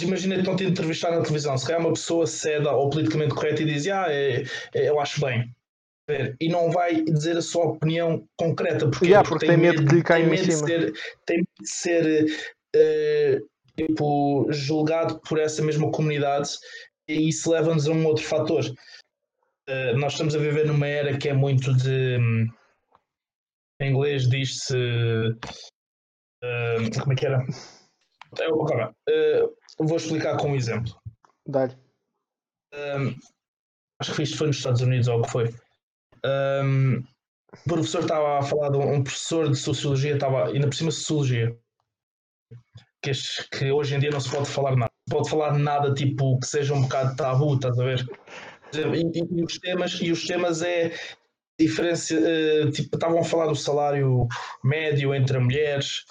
Imagina 0.00 0.34
que 0.34 0.40
estão 0.40 0.56
te 0.56 0.64
entrevistar 0.64 1.10
na 1.12 1.22
televisão, 1.22 1.56
se 1.56 1.66
calhar 1.66 1.80
uma 1.80 1.92
pessoa 1.92 2.26
ceda 2.26 2.70
ao 2.70 2.90
politicamente 2.90 3.34
correto 3.34 3.62
e 3.62 3.66
diz, 3.66 3.86
ah, 3.86 4.06
é, 4.08 4.42
é, 4.74 4.88
eu 4.88 4.98
acho 4.98 5.20
bem. 5.20 5.54
E 6.38 6.48
não 6.48 6.70
vai 6.70 7.02
dizer 7.02 7.36
a 7.36 7.42
sua 7.42 7.64
opinião 7.64 8.26
concreta, 8.36 8.90
porque, 8.90 9.06
yeah, 9.06 9.26
porque, 9.26 9.46
porque 9.46 9.56
tem, 9.56 9.56
medo 9.56 9.84
de 9.84 9.94
lhe 9.94 10.02
cair 10.02 10.30
em 10.30 10.36
cima. 10.36 10.66
Ser, 10.66 10.92
tem 11.24 11.38
medo 11.38 11.48
de 11.60 11.70
ser 11.70 12.26
uh, 12.76 13.48
tipo, 13.76 14.46
julgado 14.50 15.18
por 15.20 15.38
essa 15.38 15.62
mesma 15.62 15.90
comunidade 15.90 16.50
e 17.08 17.28
isso 17.28 17.50
leva-nos 17.50 17.88
a 17.88 17.92
um 17.92 18.06
outro 18.06 18.24
fator. 18.24 18.64
Uh, 19.68 19.96
nós 19.98 20.12
estamos 20.12 20.34
a 20.34 20.38
viver 20.38 20.66
numa 20.66 20.86
era 20.86 21.16
que 21.16 21.28
é 21.28 21.32
muito 21.32 21.74
de. 21.74 22.18
Um, 22.18 22.46
em 23.80 23.90
inglês 23.90 24.28
diz-se. 24.28 24.76
Uh, 26.42 27.00
como 27.00 27.12
é 27.12 27.16
que 27.16 27.26
era? 27.26 27.44
Eu, 28.40 28.60
uh, 28.60 29.86
vou 29.86 29.96
explicar 29.96 30.36
com 30.36 30.50
um 30.50 30.56
exemplo. 30.56 30.92
Dá-lhe. 31.46 31.76
Um, 32.74 33.14
acho 34.00 34.14
que 34.14 34.22
isto 34.22 34.36
foi 34.36 34.48
nos 34.48 34.56
Estados 34.56 34.80
Unidos 34.80 35.08
ou 35.08 35.20
o 35.20 35.22
que 35.22 35.30
foi. 35.30 35.54
Um, 36.24 36.98
o 36.98 37.68
professor 37.68 38.02
estava 38.02 38.38
a 38.38 38.42
falar 38.42 38.70
de 38.70 38.78
um, 38.78 38.94
um 38.94 39.02
professor 39.02 39.48
de 39.48 39.56
sociologia, 39.56 40.14
estava 40.14 40.48
ainda 40.48 40.66
por 40.66 40.74
cima 40.74 40.90
de 40.90 40.96
sociologia, 40.96 41.56
que, 43.02 43.12
que 43.52 43.70
hoje 43.70 43.94
em 43.94 44.00
dia 44.00 44.10
não 44.10 44.20
se 44.20 44.30
pode 44.30 44.48
falar 44.48 44.76
nada. 44.76 44.90
Não 45.06 45.18
pode 45.18 45.28
falar 45.30 45.58
nada 45.58 45.92
tipo 45.92 46.38
que 46.40 46.46
seja 46.46 46.72
um 46.72 46.82
bocado 46.82 47.14
tabu, 47.14 47.54
estás 47.54 47.78
a 47.78 47.84
ver? 47.84 48.06
E, 48.72 49.18
e, 49.18 49.40
e 49.40 49.44
os 49.44 49.58
temas, 49.58 50.00
e 50.00 50.10
os 50.10 50.26
temas 50.26 50.62
é 50.62 50.92
diferença, 51.60 52.14
uh, 52.14 52.70
tipo, 52.70 52.96
estavam 52.96 53.20
a 53.20 53.24
falar 53.24 53.46
do 53.46 53.54
salário 53.54 54.26
médio 54.64 55.14
entre 55.14 55.38
mulheres 55.38 56.04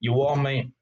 e 0.00 0.08
o 0.10 0.16
homem 0.18 0.72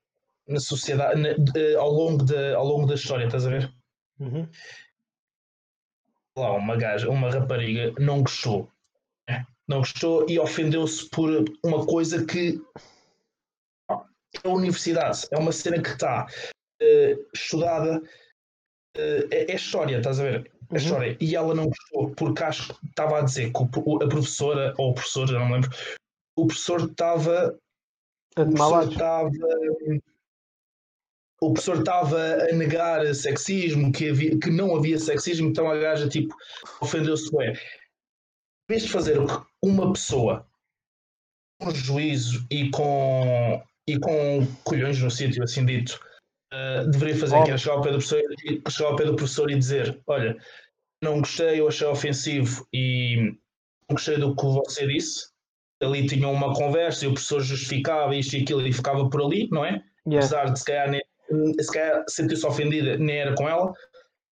na 0.47 0.61
sociedade 0.61 1.21
na, 1.21 1.33
de, 1.35 1.75
ao, 1.77 1.91
longo 1.91 2.25
de, 2.25 2.55
ao 2.55 2.65
longo 2.65 2.87
da 2.87 2.95
história, 2.95 3.25
estás 3.25 3.47
a 3.47 3.51
ver? 3.51 3.73
Uhum. 4.19 4.49
Lá, 6.37 6.53
uma 6.53 6.77
gaja, 6.77 7.11
uma 7.11 7.31
rapariga 7.31 7.93
não 7.99 8.23
gostou. 8.23 8.71
Né? 9.29 9.47
Não 9.69 9.79
gostou 9.79 10.29
e 10.29 10.39
ofendeu-se 10.39 11.09
por 11.11 11.45
uma 11.65 11.85
coisa 11.87 12.25
que 12.25 12.61
é 13.91 14.49
a 14.49 14.49
universidade, 14.49 15.27
é 15.31 15.39
uma 15.39 15.53
cena 15.53 15.81
que 15.81 15.91
está 15.91 16.27
uh, 16.27 17.27
estudada, 17.35 17.99
uh, 17.99 19.29
é, 19.31 19.53
é, 19.53 19.55
história, 19.55 19.99
estás 19.99 20.21
a 20.21 20.25
ver? 20.25 20.51
É 20.71 20.75
uhum. 20.75 20.77
história. 20.79 21.17
E 21.21 21.37
ela 21.37 21.55
não 21.55 21.69
gostou 21.69 22.11
porque 22.15 22.43
acho 22.43 22.75
que 22.75 22.87
estava 22.87 23.19
a 23.19 23.23
dizer 23.23 23.53
que 23.53 23.59
o, 23.59 24.03
a 24.03 24.09
professora, 24.09 24.75
ou 24.79 24.91
o 24.91 24.95
professor, 24.95 25.29
já 25.29 25.39
não 25.39 25.47
me 25.47 25.53
lembro, 25.55 25.71
o 26.37 26.47
professor 26.47 26.91
estava. 26.91 27.59
O 28.39 28.47
professor 28.47 28.91
estava 28.91 29.31
o 31.43 31.53
professor 31.53 31.81
estava 31.81 32.19
a 32.19 32.53
negar 32.53 33.13
sexismo, 33.15 33.91
que, 33.91 34.11
havia, 34.11 34.39
que 34.39 34.49
não 34.49 34.77
havia 34.77 34.97
sexismo, 34.97 35.49
então 35.49 35.69
a 35.69 35.77
gaja 35.77 36.09
tipo 36.09 36.33
ofendeu-se 36.81 37.37
bem. 37.37 37.51
Em 37.51 37.57
vez 38.69 38.85
de 38.85 38.89
fazer 38.89 39.19
o 39.19 39.27
que 39.27 39.45
uma 39.61 39.93
pessoa 39.93 40.47
com 41.61 41.73
juízo 41.73 42.47
e 42.49 42.71
com, 42.71 43.61
e 43.89 43.99
com 43.99 44.47
colhões 44.63 45.03
no 45.03 45.11
sítio, 45.11 45.43
assim 45.43 45.67
dito, 45.67 46.01
uh, 46.55 46.89
deveria 46.89 47.17
fazer, 47.17 47.35
oh. 47.35 47.43
que 47.43 47.51
era 47.51 47.59
chegar 47.59 47.75
ao, 47.75 47.83
pé 47.83 47.91
do 47.91 47.99
professor, 47.99 48.23
chegar 48.71 48.91
ao 48.91 48.97
pé 48.97 49.05
do 49.05 49.17
professor 49.17 49.51
e 49.51 49.59
dizer: 49.59 50.01
Olha, 50.07 50.37
não 51.03 51.19
gostei, 51.19 51.59
eu 51.59 51.67
achei 51.67 51.89
ofensivo 51.89 52.65
e 52.73 53.37
não 53.89 53.97
gostei 53.97 54.17
do 54.17 54.37
que 54.37 54.45
você 54.45 54.87
disse. 54.87 55.33
Ali 55.83 56.07
tinham 56.07 56.33
uma 56.33 56.55
conversa 56.55 57.05
e 57.05 57.09
o 57.09 57.15
professor 57.15 57.41
justificava 57.41 58.15
isto 58.15 58.37
e 58.37 58.43
aquilo 58.43 58.65
e 58.65 58.73
ficava 58.73 59.11
por 59.11 59.21
ali, 59.21 59.49
não 59.51 59.65
é? 59.65 59.83
Yeah. 60.07 60.19
Apesar 60.19 60.45
de 60.53 60.59
se 60.61 60.65
calhar 60.65 60.89
nem 60.89 61.03
se 61.61 61.73
calhar 61.73 62.05
sentiu-se 62.09 62.47
ofendida, 62.47 62.97
nem 62.97 63.19
era 63.19 63.35
com 63.35 63.49
ela. 63.49 63.73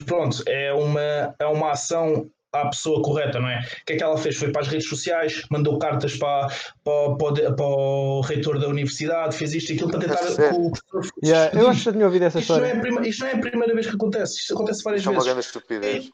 Pronto, 0.07 0.42
é 0.47 0.73
uma, 0.73 1.35
é 1.38 1.47
uma 1.47 1.73
ação 1.73 2.30
à 2.52 2.69
pessoa 2.69 3.02
correta, 3.02 3.38
não 3.38 3.49
é? 3.49 3.61
O 3.61 3.85
que 3.87 3.92
é 3.92 3.97
que 3.97 4.02
ela 4.02 4.16
fez? 4.16 4.37
Foi 4.37 4.50
para 4.50 4.62
as 4.62 4.69
redes 4.69 4.88
sociais, 4.88 5.42
mandou 5.50 5.78
cartas 5.78 6.16
para, 6.16 6.49
para, 6.83 7.16
para, 7.16 7.54
para 7.54 7.66
o 7.66 8.21
reitor 8.23 8.59
da 8.59 8.69
universidade, 8.69 9.37
fez 9.37 9.52
isto 9.54 9.71
e 9.71 9.75
aquilo 9.75 9.90
para 9.90 10.00
tentar 10.00 10.14
é 10.14 10.50
o 10.52 10.71
professor. 10.71 11.12
Yeah, 11.25 11.61
eu 11.61 11.69
acho 11.69 11.78
que 11.80 11.85
já 11.85 11.92
tinha 11.92 12.07
ouvido 12.07 12.25
essa 12.25 12.38
isto 12.38 12.52
história. 12.52 12.75
Não 12.75 12.80
é 12.80 12.83
prima, 12.83 13.07
isto 13.07 13.21
não 13.21 13.28
é 13.28 13.35
a 13.35 13.38
primeira 13.38 13.75
vez 13.75 13.87
que 13.87 13.95
acontece, 13.95 14.38
isto 14.38 14.54
acontece 14.54 14.83
várias 14.83 15.04
vezes. 15.04 15.16
É 15.16 15.19
uma 15.19 15.25
grande 15.25 15.47
estupidez. 15.47 16.11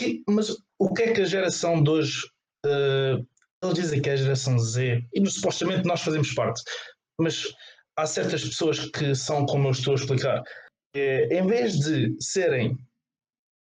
E, 0.00 0.22
mas 0.28 0.56
o 0.78 0.92
que 0.92 1.02
é 1.02 1.12
que 1.12 1.22
a 1.22 1.24
geração 1.24 1.82
de 1.82 1.90
hoje. 1.90 2.26
Uh, 2.66 3.24
eles 3.62 3.74
dizem 3.74 4.00
que 4.00 4.08
é 4.08 4.12
a 4.12 4.16
geração 4.16 4.58
Z, 4.58 5.04
e 5.12 5.30
supostamente 5.30 5.86
nós 5.86 6.00
fazemos 6.00 6.32
parte, 6.32 6.62
mas 7.20 7.44
há 7.98 8.06
certas 8.06 8.44
pessoas 8.44 8.88
que 8.90 9.14
são 9.14 9.44
como 9.44 9.68
eu 9.68 9.72
estou 9.72 9.92
a 9.92 9.96
explicar. 9.96 10.42
É, 10.94 11.36
em 11.36 11.46
vez 11.46 11.78
de 11.80 12.16
serem 12.20 12.78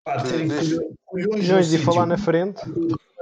pá, 0.05 0.23
terem 0.23 0.49
colhões 1.07 1.71
de 1.71 1.79
falar 1.79 2.05
na 2.05 2.19
frente 2.19 2.61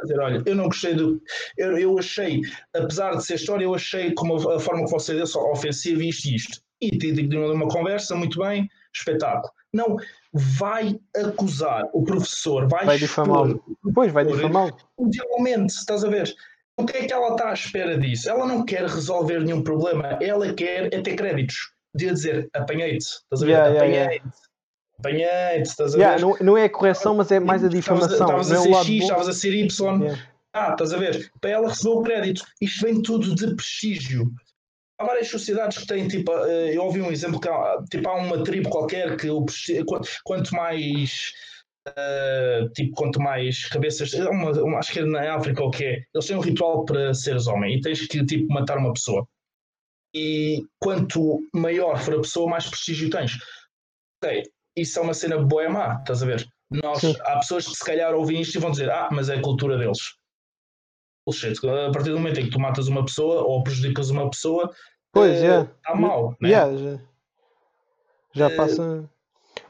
dizer, 0.02 0.18
olha, 0.18 0.42
eu 0.44 0.54
não 0.54 0.64
gostei 0.64 0.94
do. 0.94 1.20
Eu, 1.56 1.78
eu 1.78 1.98
achei, 1.98 2.40
apesar 2.74 3.14
de 3.14 3.24
ser 3.24 3.34
história, 3.34 3.64
eu 3.64 3.74
achei 3.74 4.12
como 4.14 4.36
a, 4.50 4.56
a 4.56 4.60
forma 4.60 4.84
que 4.84 4.90
você 4.90 5.14
deu 5.14 5.26
só 5.26 5.50
ofensiva 5.50 6.02
isto 6.02 6.26
e 6.28 6.34
isto. 6.34 6.60
E 6.80 6.90
de 6.90 7.36
uma 7.36 7.68
conversa, 7.68 8.16
muito 8.16 8.40
bem, 8.40 8.68
espetáculo. 8.92 9.52
Não, 9.72 9.96
vai 10.34 11.00
acusar 11.16 11.88
o 11.92 12.02
professor, 12.02 12.68
vai, 12.68 12.84
vai 12.84 12.98
difamá-lo. 12.98 13.62
Depois 13.84 14.12
vai 14.12 14.24
difamá-lo. 14.24 14.76
Mundialmente, 14.98 15.72
estás 15.74 16.04
a 16.04 16.08
ver? 16.08 16.34
O 16.78 16.86
que 16.86 16.96
é 16.96 17.06
que 17.06 17.12
ela 17.12 17.32
está 17.32 17.50
à 17.50 17.52
espera 17.52 17.98
disso? 17.98 18.28
Ela 18.28 18.46
não 18.46 18.64
quer 18.64 18.82
resolver 18.82 19.40
nenhum 19.40 19.62
problema, 19.62 20.18
ela 20.20 20.52
quer 20.54 20.92
é 20.92 21.02
ter 21.02 21.14
créditos. 21.16 21.56
Podia 21.92 22.12
dizer, 22.12 22.48
apanhei-te, 22.54 23.04
estás 23.04 23.42
a 23.42 23.46
ver? 23.46 23.52
Yeah, 23.52 23.76
apanhei-te. 23.76 24.14
Yeah, 24.14 24.32
Apanhei-te, 24.98 25.68
estás 25.68 25.94
a 25.94 25.98
ver? 25.98 26.20
Não, 26.20 26.36
não, 26.40 26.56
é 26.56 26.64
a 26.64 26.70
correção, 26.70 27.14
mas 27.14 27.30
é 27.32 27.40
mais 27.40 27.64
a 27.64 27.68
difamação. 27.68 28.12
Estavas 28.12 28.52
a, 28.52 28.56
ser 28.60 28.74
X, 28.74 29.02
estavas 29.02 29.28
a 29.28 29.32
ser 29.32 29.52
Y. 29.52 30.16
Ah, 30.54 30.70
estás 30.72 30.92
a 30.92 30.96
ver? 30.96 31.30
Para 31.40 31.50
ela 31.50 31.68
receber 31.68 31.90
o 31.90 32.02
crédito. 32.02 32.44
Isto 32.60 32.86
vem 32.86 33.02
tudo 33.02 33.34
de 33.34 33.54
prestígio. 33.56 34.30
Há 34.98 35.04
várias 35.04 35.28
sociedades 35.28 35.78
que 35.78 35.86
têm, 35.86 36.06
tipo, 36.06 36.30
eh, 36.32 36.76
eu 36.76 36.84
ouvi 36.84 37.02
um 37.02 37.10
exemplo 37.10 37.40
que 37.40 37.48
há, 37.48 37.82
tipo, 37.90 38.08
há 38.08 38.14
uma 38.14 38.44
tribo 38.44 38.70
qualquer 38.70 39.16
que 39.16 39.28
o, 39.28 39.44
quanto 40.24 40.54
mais 40.54 41.32
Uh, 41.88 42.68
tipo, 42.74 42.94
quanto 42.94 43.20
mais 43.20 43.68
cabeças, 43.68 44.14
é 44.14 44.28
uma, 44.28 44.52
uma, 44.52 44.78
acho 44.78 44.92
que 44.92 45.00
é 45.00 45.04
na 45.04 45.34
África 45.34 45.64
o 45.64 45.70
que 45.70 45.84
é, 45.84 46.04
eles 46.14 46.26
têm 46.26 46.36
um 46.36 46.40
ritual 46.40 46.84
para 46.84 47.12
seres 47.12 47.48
homem 47.48 47.76
e 47.76 47.80
tens 47.80 48.06
que 48.06 48.24
tipo 48.24 48.52
matar 48.52 48.78
uma 48.78 48.92
pessoa. 48.92 49.26
E 50.14 50.62
quanto 50.78 51.40
maior 51.52 51.98
for 51.98 52.14
a 52.14 52.20
pessoa, 52.20 52.48
mais 52.48 52.68
prestígio 52.68 53.10
tens. 53.10 53.32
Ok, 54.22 54.42
isso 54.76 54.98
é 54.98 55.02
uma 55.02 55.14
cena 55.14 55.38
boa 55.38 55.64
e 55.64 55.68
má, 55.68 55.98
estás 55.98 56.22
a 56.22 56.26
ver? 56.26 56.46
Nós, 56.70 57.02
há 57.04 57.38
pessoas 57.38 57.66
que 57.66 57.74
se 57.74 57.84
calhar 57.84 58.14
ouvem 58.14 58.40
isto 58.40 58.54
e 58.56 58.60
vão 58.60 58.70
dizer, 58.70 58.90
ah, 58.90 59.08
mas 59.10 59.28
é 59.28 59.36
a 59.36 59.42
cultura 59.42 59.76
deles. 59.76 59.98
Bullshit. 61.26 61.58
A 61.66 61.90
partir 61.90 62.10
do 62.10 62.18
momento 62.18 62.40
em 62.40 62.44
que 62.44 62.50
tu 62.50 62.60
matas 62.60 62.88
uma 62.88 63.04
pessoa 63.04 63.42
ou 63.42 63.62
prejudicas 63.62 64.10
uma 64.10 64.30
pessoa, 64.30 64.72
pois, 65.12 65.40
uh, 65.40 65.44
yeah. 65.44 65.70
está 65.76 65.94
mal. 65.94 66.36
Né? 66.40 66.50
Yeah, 66.50 66.76
já 66.76 67.12
já 68.34 68.48
uh, 68.48 68.56
passa. 68.56 69.10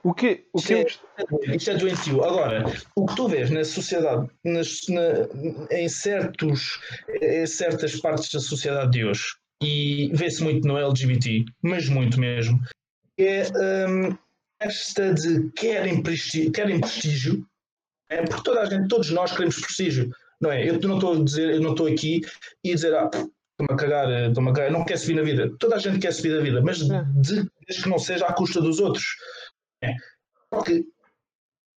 O 0.05 0.13
que, 0.13 0.47
o 0.53 0.61
que 0.61 0.75
isto, 0.75 1.07
é, 1.17 1.57
isto 1.57 1.71
é 1.71 1.77
doentio. 1.77 2.25
Agora, 2.25 2.65
o 2.97 3.07
que 3.07 3.15
tu 3.15 3.29
vês 3.29 3.51
na 3.51 3.65
sociedade, 3.65 4.29
nas, 4.45 4.81
na, 4.89 5.29
em, 5.71 5.89
certos, 5.89 6.81
em 7.21 7.47
certas 7.47 8.01
partes 8.01 8.31
da 8.33 8.41
sociedade 8.41 8.91
de 8.91 9.05
hoje, 9.05 9.25
e 9.63 10.11
vê-se 10.13 10.43
muito 10.43 10.67
no 10.67 10.77
LGBT, 10.77 11.45
mas 11.63 11.89
muito 11.89 12.19
mesmo, 12.19 12.61
é 13.17 13.45
um, 13.89 14.17
esta 14.59 15.15
de 15.15 15.51
querem 15.53 16.03
prestígio, 16.03 16.51
querem 16.51 16.81
prestígio 16.81 17.47
é, 18.13 18.23
porque 18.27 18.43
toda 18.43 18.61
a 18.61 18.67
gente, 18.67 18.89
todos 18.89 19.11
nós 19.11 19.33
queremos 19.33 19.59
prestígio, 19.59 20.11
não 20.39 20.53
é? 20.53 20.69
Eu 20.69 20.79
não 20.81 20.97
estou 20.97 21.15
a 21.15 21.25
dizer, 21.25 21.55
eu 21.55 21.63
não 21.63 21.71
estou 21.71 21.87
aqui 21.87 22.21
e 22.63 22.73
a 22.73 22.75
dizer, 22.75 22.95
ah, 22.95 23.09
estou-me 23.13 23.73
a 23.73 23.77
cagar, 23.77 24.29
estou-me 24.29 24.51
a 24.51 24.53
cagar, 24.53 24.71
não 24.71 24.85
quer 24.85 24.99
subir 24.99 25.15
na 25.15 25.23
vida. 25.23 25.51
Toda 25.59 25.77
a 25.77 25.79
gente 25.79 25.99
quer 25.99 26.13
subir 26.13 26.37
na 26.37 26.43
vida, 26.43 26.61
mas 26.61 26.79
de, 26.79 27.49
desde 27.67 27.83
que 27.83 27.89
não 27.89 27.99
seja 27.99 28.27
à 28.27 28.33
custa 28.35 28.61
dos 28.61 28.81
outros. 28.81 29.05
É. 29.83 29.95
Porque 30.51 30.85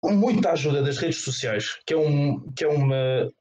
com 0.00 0.12
muita 0.12 0.52
ajuda 0.52 0.82
das 0.82 0.98
redes 0.98 1.22
sociais, 1.22 1.78
que 1.86 1.94
é, 1.94 1.96
um, 1.96 2.52
que 2.54 2.62
é, 2.62 2.68
uma, 2.68 2.96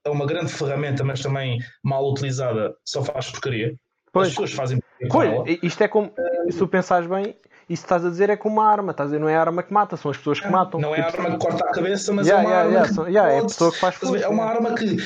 é 0.05 0.09
uma 0.09 0.25
grande 0.25 0.51
ferramenta, 0.51 1.03
mas 1.03 1.21
também 1.21 1.59
mal 1.83 2.09
utilizada, 2.09 2.73
só 2.85 3.03
faz 3.03 3.29
porcaria. 3.29 3.75
Pois. 4.13 4.29
As 4.29 4.33
pessoas 4.33 4.53
fazem 4.53 4.79
porcaria. 5.01 5.43
Pois, 5.43 5.59
isto 5.61 5.83
é 5.83 5.87
como, 5.89 6.13
se 6.49 6.57
tu 6.57 6.67
pensares 6.67 7.05
bem, 7.09 7.35
isso 7.69 7.83
estás 7.83 8.05
a 8.05 8.09
dizer 8.09 8.29
é 8.29 8.37
como 8.37 8.61
uma 8.61 8.69
arma, 8.69 8.91
estás 8.91 9.09
a 9.09 9.11
dizer, 9.11 9.19
não 9.19 9.27
é 9.27 9.35
a 9.35 9.41
arma 9.41 9.61
que 9.61 9.73
mata, 9.73 9.97
são 9.97 10.11
as 10.11 10.17
pessoas 10.17 10.39
que 10.39 10.47
matam. 10.47 10.79
Não 10.79 10.95
é 10.95 11.01
a 11.01 11.07
arma 11.07 11.31
que 11.31 11.37
corta 11.37 11.65
a 11.65 11.71
cabeça, 11.71 12.13
mas 12.13 12.27
yeah, 12.27 12.41
é 12.41 12.47
uma 12.47 12.55
yeah, 12.55 12.69
arma 12.69 12.71
yeah, 12.71 12.93
que 12.93 13.11
yeah, 13.11 13.29
pode, 13.29 13.35
é 13.35 13.39
a 13.39 13.43
pessoa 13.43 13.71
que 13.71 13.79
faz 13.79 13.95
força, 13.95 14.25
É 14.25 14.27
uma 14.29 14.45
arma 14.45 14.75
que, 14.75 14.97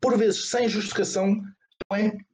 por 0.00 0.18
vezes, 0.18 0.50
sem 0.50 0.68
justificação, 0.68 1.40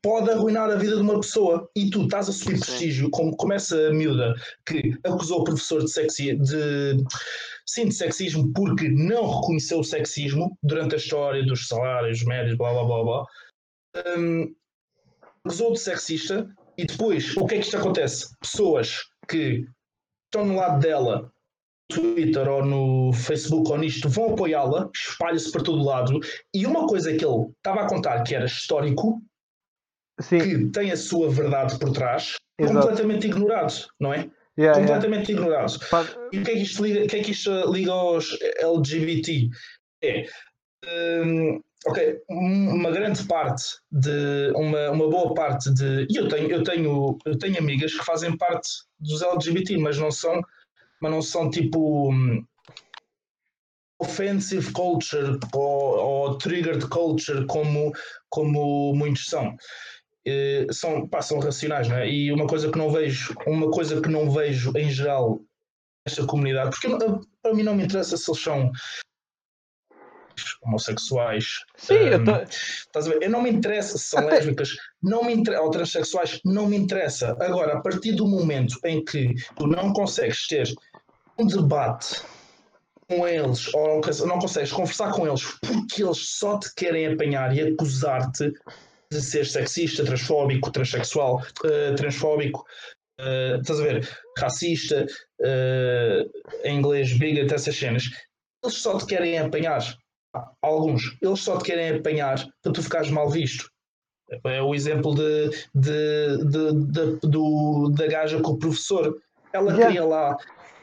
pode 0.01 0.31
arruinar 0.31 0.71
a 0.71 0.77
vida 0.77 0.97
de 0.97 1.03
uma 1.03 1.21
pessoa 1.21 1.69
e 1.77 1.91
tu 1.91 2.05
estás 2.05 2.29
a 2.29 2.33
subir 2.33 2.59
prestígio, 2.59 3.11
como 3.11 3.37
começa 3.37 3.89
a 3.89 3.93
miúda 3.93 4.35
que 4.67 4.97
acusou 5.05 5.41
o 5.41 5.45
professor 5.45 5.85
de 5.85 5.91
sexy 5.91 6.35
de 6.37 6.97
sim, 7.67 7.89
de 7.89 7.95
sexismo 7.95 8.53
porque 8.55 8.89
não 8.89 9.41
reconheceu 9.41 9.81
o 9.81 9.85
sexismo 9.85 10.57
durante 10.63 10.95
a 10.95 10.99
história 10.99 11.45
dos 11.45 11.69
salários 11.69 12.25
médios, 12.25 12.57
blá 12.57 12.73
blá 12.73 12.85
blá 12.85 13.05
blá. 13.05 13.27
Um, 14.17 14.55
acusou 15.45 15.73
de 15.73 15.81
sexista 15.81 16.49
e 16.79 16.87
depois 16.87 17.37
o 17.37 17.47
que 17.47 17.57
é 17.57 17.59
que 17.59 17.65
isto 17.65 17.77
acontece? 17.77 18.35
Pessoas 18.41 19.01
que 19.29 19.67
estão 20.25 20.47
no 20.47 20.57
lado 20.57 20.81
dela 20.81 21.31
no 21.91 21.97
Twitter 22.15 22.49
ou 22.49 22.65
no 22.65 23.13
Facebook 23.13 23.71
ou 23.71 23.77
nisto 23.77 24.09
vão 24.09 24.33
apoiá-la, 24.33 24.91
espalha-se 24.95 25.53
para 25.53 25.63
todo 25.63 25.85
lado 25.85 26.19
e 26.55 26.65
uma 26.65 26.87
coisa 26.87 27.15
que 27.15 27.23
ele 27.23 27.51
estava 27.57 27.83
a 27.83 27.89
contar 27.89 28.23
que 28.23 28.35
era 28.35 28.47
histórico 28.47 29.23
Sim. 30.21 30.39
que 30.39 30.69
tem 30.71 30.91
a 30.93 30.97
sua 30.97 31.31
verdade 31.31 31.79
por 31.79 31.93
trás, 31.93 32.37
Exato. 32.59 32.81
completamente 32.81 33.27
ignorado, 33.27 33.89
não 33.99 34.13
é? 34.13 34.31
Yeah, 34.59 34.79
completamente 34.79 35.33
yeah. 35.33 35.47
ignorado. 35.47 35.79
E 36.33 36.39
o 36.39 36.45
que 36.45 36.51
é 36.51 36.55
que 36.55 36.63
isto 36.63 36.85
liga, 36.85 37.07
que 37.07 37.17
é 37.17 37.23
que 37.23 37.31
isto 37.31 37.73
liga 37.73 37.93
aos 37.93 38.37
LGBT? 38.61 39.49
É, 40.05 40.27
um, 41.25 41.61
ok, 41.87 42.21
uma 42.29 42.91
grande 42.91 43.25
parte 43.25 43.65
de 43.91 44.53
uma, 44.55 44.91
uma 44.91 45.09
boa 45.09 45.35
parte 45.35 45.73
de 45.73 46.07
e 46.11 46.17
eu 46.17 46.29
tenho 46.29 46.51
eu 46.51 46.63
tenho 46.63 47.19
eu 47.25 47.39
tenho 47.39 47.59
amigas 47.59 47.95
que 47.95 48.05
fazem 48.05 48.37
parte 48.37 48.69
dos 49.01 49.23
LGBT, 49.23 49.79
mas 49.79 49.99
não 49.99 50.11
são 50.11 50.43
mas 51.01 51.11
não 51.11 51.23
são 51.23 51.51
tipo 51.51 52.13
um, 52.13 52.45
offensive 54.03 54.73
culture 54.73 55.39
ou, 55.55 55.97
ou 55.99 56.39
triggered 56.39 56.87
culture 56.89 57.47
como 57.47 57.93
como 58.29 58.93
muitos 58.95 59.27
são. 59.27 59.57
Eh, 60.27 60.67
são, 60.71 61.07
pá, 61.09 61.21
são 61.21 61.41
racionais, 61.41 61.89
não 61.89 61.97
é? 61.97 62.09
E 62.09 62.33
uma 62.33 62.47
coisa 62.47 62.71
que 62.71 62.79
não 62.79 62.91
vejo, 62.91 63.35
uma 63.47 63.71
coisa 63.71 64.01
que 64.01 64.09
não 64.09 64.31
vejo 64.31 64.73
em 64.77 64.89
geral 64.89 65.41
nesta 66.07 66.27
comunidade, 66.27 66.71
porque 66.71 66.89
para 67.43 67.55
mim 67.55 67.63
não 67.63 67.75
me 67.75 67.85
interessa 67.85 68.17
se 68.17 68.31
eles 68.31 68.43
são 68.43 68.71
homossexuais. 70.63 71.45
Sim, 71.77 71.95
um, 71.95 72.07
eu, 72.07 72.25
tô... 72.25 72.37
estás 72.37 73.07
a 73.07 73.11
ver? 73.11 73.23
eu 73.23 73.31
não 73.31 73.43
me 73.43 73.51
interessa 73.51 73.99
se 73.99 74.05
são 74.05 74.21
Até... 74.21 74.37
lésbicas, 74.37 74.77
não 75.03 75.25
me 75.25 75.35
inter... 75.35 75.61
ou 75.61 75.71
transexuais, 75.71 76.41
não 76.45 76.67
me 76.67 76.77
interessa. 76.77 77.37
Agora, 77.41 77.75
a 77.75 77.81
partir 77.81 78.13
do 78.13 78.27
momento 78.27 78.79
em 78.85 79.05
que 79.05 79.35
tu 79.57 79.67
não 79.67 79.93
consegues 79.93 80.47
ter 80.47 80.73
um 81.39 81.47
debate 81.47 82.23
com 83.09 83.27
eles, 83.27 83.73
ou 83.75 84.01
não 84.27 84.39
consegues 84.39 84.73
conversar 84.73 85.13
com 85.13 85.27
eles 85.27 85.43
porque 85.61 86.03
eles 86.03 86.19
só 86.39 86.59
te 86.59 86.73
querem 86.75 87.07
apanhar 87.07 87.55
e 87.55 87.61
acusar-te 87.61 88.53
de 89.13 89.23
ser 89.23 89.47
sexista, 89.47 90.05
transfóbico, 90.05 90.71
transexual, 90.71 91.43
uh, 91.65 91.95
transfóbico, 91.97 92.65
uh, 93.21 93.61
estás 93.61 93.81
a 93.81 93.83
ver, 93.83 94.09
racista, 94.39 95.07
uh, 95.41 96.65
em 96.65 96.79
inglês, 96.79 97.17
bigot, 97.19 97.53
essas 97.53 97.77
cenas, 97.77 98.05
eles 98.65 98.77
só 98.77 98.99
te 98.99 99.07
querem 99.07 99.39
apanhar. 99.39 99.97
Alguns, 100.63 101.17
eles 101.21 101.41
só 101.41 101.59
te 101.59 101.65
querem 101.65 101.99
apanhar 101.99 102.49
para 102.63 102.73
tu 102.73 102.83
ficares 102.83 103.11
mal 103.11 103.29
visto. 103.29 103.71
É 104.45 104.63
o 104.63 104.75
exemplo 104.75 105.15
de, 105.15 105.51
de, 105.75 106.39
de, 106.39 106.73
de 106.87 107.29
do, 107.29 107.93
da 107.95 108.07
gaja 108.07 108.41
com 108.41 108.53
o 108.53 108.59
professor. 108.59 109.21
Ela 109.53 109.73
yeah. 109.73 109.87
queria 109.87 110.05
lá 110.05 110.37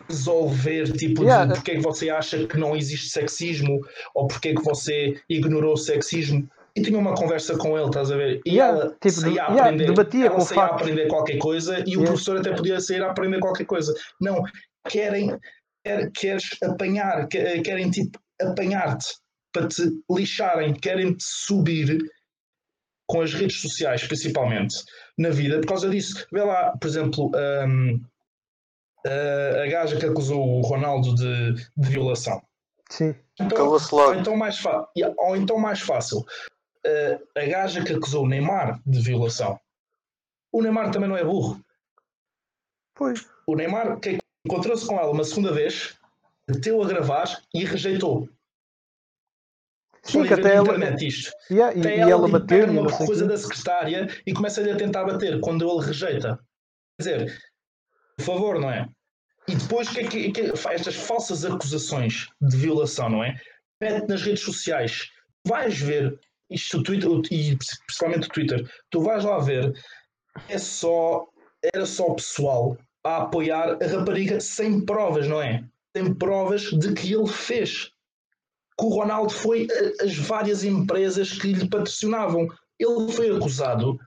resolver, 0.08 0.92
tipo, 0.94 1.24
yeah. 1.24 1.46
de 1.46 1.54
porque 1.54 1.72
é 1.72 1.76
que 1.76 1.82
você 1.82 2.10
acha 2.12 2.46
que 2.46 2.58
não 2.58 2.76
existe 2.76 3.10
sexismo 3.10 3.80
ou 4.14 4.28
porque 4.28 4.50
é 4.50 4.56
que 4.56 4.64
você 4.64 5.20
ignorou 5.28 5.74
o 5.74 5.78
sexismo 5.78 6.48
e 6.80 6.84
tinha 6.84 6.98
uma 6.98 7.14
conversa 7.14 7.58
com 7.58 7.78
ele, 7.78 7.88
estás 7.88 8.12
a 8.12 8.18
ver? 8.18 8.42
E 8.46 8.52
yeah, 8.52 8.78
ela 8.78 8.90
tipo, 8.92 9.12
saía 9.12 9.44
a 9.44 9.48
yeah, 9.48 9.64
aprender, 9.64 9.86
debatia 9.88 10.26
ela 10.26 10.36
com 10.36 10.42
saía 10.42 10.62
a 10.62 10.66
aprender 10.68 11.08
qualquer 11.08 11.38
coisa 11.38 11.84
e 11.86 11.98
o 11.98 12.04
professor 12.04 12.38
até 12.38 12.56
podia 12.56 12.80
sair 12.80 13.04
a 13.04 13.12
aprender 13.12 13.40
qualquer 13.40 13.66
coisa. 13.66 13.94
Não, 14.20 14.42
querem, 14.88 15.38
quer, 15.84 16.12
queres 16.12 16.50
apanhar, 16.64 17.28
querem 17.28 17.90
tipo 17.92 18.20
apanhar-te 18.42 19.08
para 19.52 19.68
te 19.68 19.92
lixarem, 20.10 20.74
querem 20.74 21.14
te 21.14 21.24
subir 21.24 22.00
com 23.08 23.22
as 23.22 23.34
redes 23.34 23.60
sociais, 23.60 24.06
principalmente 24.06 24.76
na 25.18 25.30
vida, 25.30 25.60
por 25.60 25.68
causa 25.68 25.90
disso. 25.90 26.26
Vê 26.32 26.44
lá, 26.44 26.78
por 26.80 26.88
exemplo, 26.88 27.32
um, 27.68 28.00
a, 29.06 29.64
a 29.64 29.68
gaja 29.68 29.98
que 29.98 30.06
acusou 30.06 30.60
o 30.60 30.62
Ronaldo 30.62 31.16
de, 31.16 31.54
de 31.76 31.90
violação. 31.90 32.42
Sim. 32.90 33.16
Então, 33.40 33.68
ou, 33.68 34.16
então 34.16 34.36
mais 34.36 34.62
ou 35.18 35.36
então 35.36 35.58
mais 35.58 35.80
fácil 35.80 36.26
a 37.36 37.46
gaja 37.46 37.84
que 37.84 37.94
acusou 37.94 38.26
o 38.26 38.28
Neymar 38.28 38.82
de 38.86 39.00
violação. 39.02 39.60
O 40.52 40.62
Neymar 40.62 40.92
também 40.92 41.10
não 41.10 41.18
é 41.18 41.24
burro. 41.24 41.64
Pois. 42.96 43.26
O 43.46 43.56
Neymar 43.56 44.00
que 44.00 44.18
encontrou-se 44.46 44.86
com 44.86 44.98
ela 44.98 45.12
uma 45.12 45.24
segunda 45.24 45.54
vez, 45.54 45.98
meteu 46.48 46.82
a 46.82 46.88
gravar 46.88 47.42
e 47.54 47.66
rejeitou. 47.66 48.30
Sim, 50.04 50.24
que 50.24 50.34
até 50.34 50.56
ela... 50.56 51.04
isto. 51.04 51.32
Yeah, 51.52 51.76
e, 51.76 51.82
e 51.82 52.00
ela, 52.00 52.12
ela 52.12 52.28
bateu 52.28 52.66
uma 52.72 52.98
coisa 52.98 53.28
da 53.28 53.38
secretária 53.38 54.08
e 54.26 54.34
começa-lhe 54.34 54.72
a 54.72 54.78
tentar 54.78 55.06
bater 55.06 55.40
quando 55.42 55.70
ele 55.70 55.86
rejeita. 55.86 56.40
Quer 56.98 57.04
dizer, 57.04 57.42
por 58.18 58.26
favor, 58.26 58.60
não 58.60 58.72
é? 58.72 58.90
E 59.48 59.56
depois 59.56 59.90
que 59.90 60.00
é 60.00 60.08
que, 60.08 60.32
que 60.32 60.42
estas 60.70 60.96
falsas 60.96 61.44
acusações 61.44 62.28
de 62.42 62.56
violação, 62.56 63.10
não 63.10 63.24
é? 63.24 63.40
Mete 63.82 64.08
nas 64.08 64.22
redes 64.22 64.44
sociais. 64.44 65.10
Vais 65.46 65.80
ver 65.80 66.20
isto 66.50 66.80
o 66.80 66.84
Twitter, 66.84 67.10
e 67.32 67.58
principalmente 67.86 68.28
o 68.28 68.32
Twitter, 68.32 68.72
tu 68.90 69.02
vais 69.02 69.24
lá 69.24 69.40
ver, 69.40 69.74
é 70.48 70.58
só, 70.58 71.28
era 71.74 71.86
só 71.86 72.08
o 72.08 72.16
pessoal 72.16 72.78
a 73.04 73.18
apoiar 73.24 73.78
a 73.82 73.88
rapariga 73.88 74.40
sem 74.40 74.84
provas, 74.86 75.28
não 75.28 75.42
é? 75.42 75.64
Sem 75.96 76.14
provas 76.14 76.64
de 76.64 76.94
que 76.94 77.14
ele 77.14 77.28
fez. 77.28 77.92
Que 78.78 78.86
o 78.86 78.90
Ronaldo 78.90 79.32
foi 79.32 79.68
as 80.02 80.16
várias 80.16 80.64
empresas 80.64 81.34
que 81.34 81.54
lhe 81.54 81.70
patrocinavam. 81.70 82.48
Ele 82.80 83.12
foi 83.12 83.36
acusado 83.36 84.00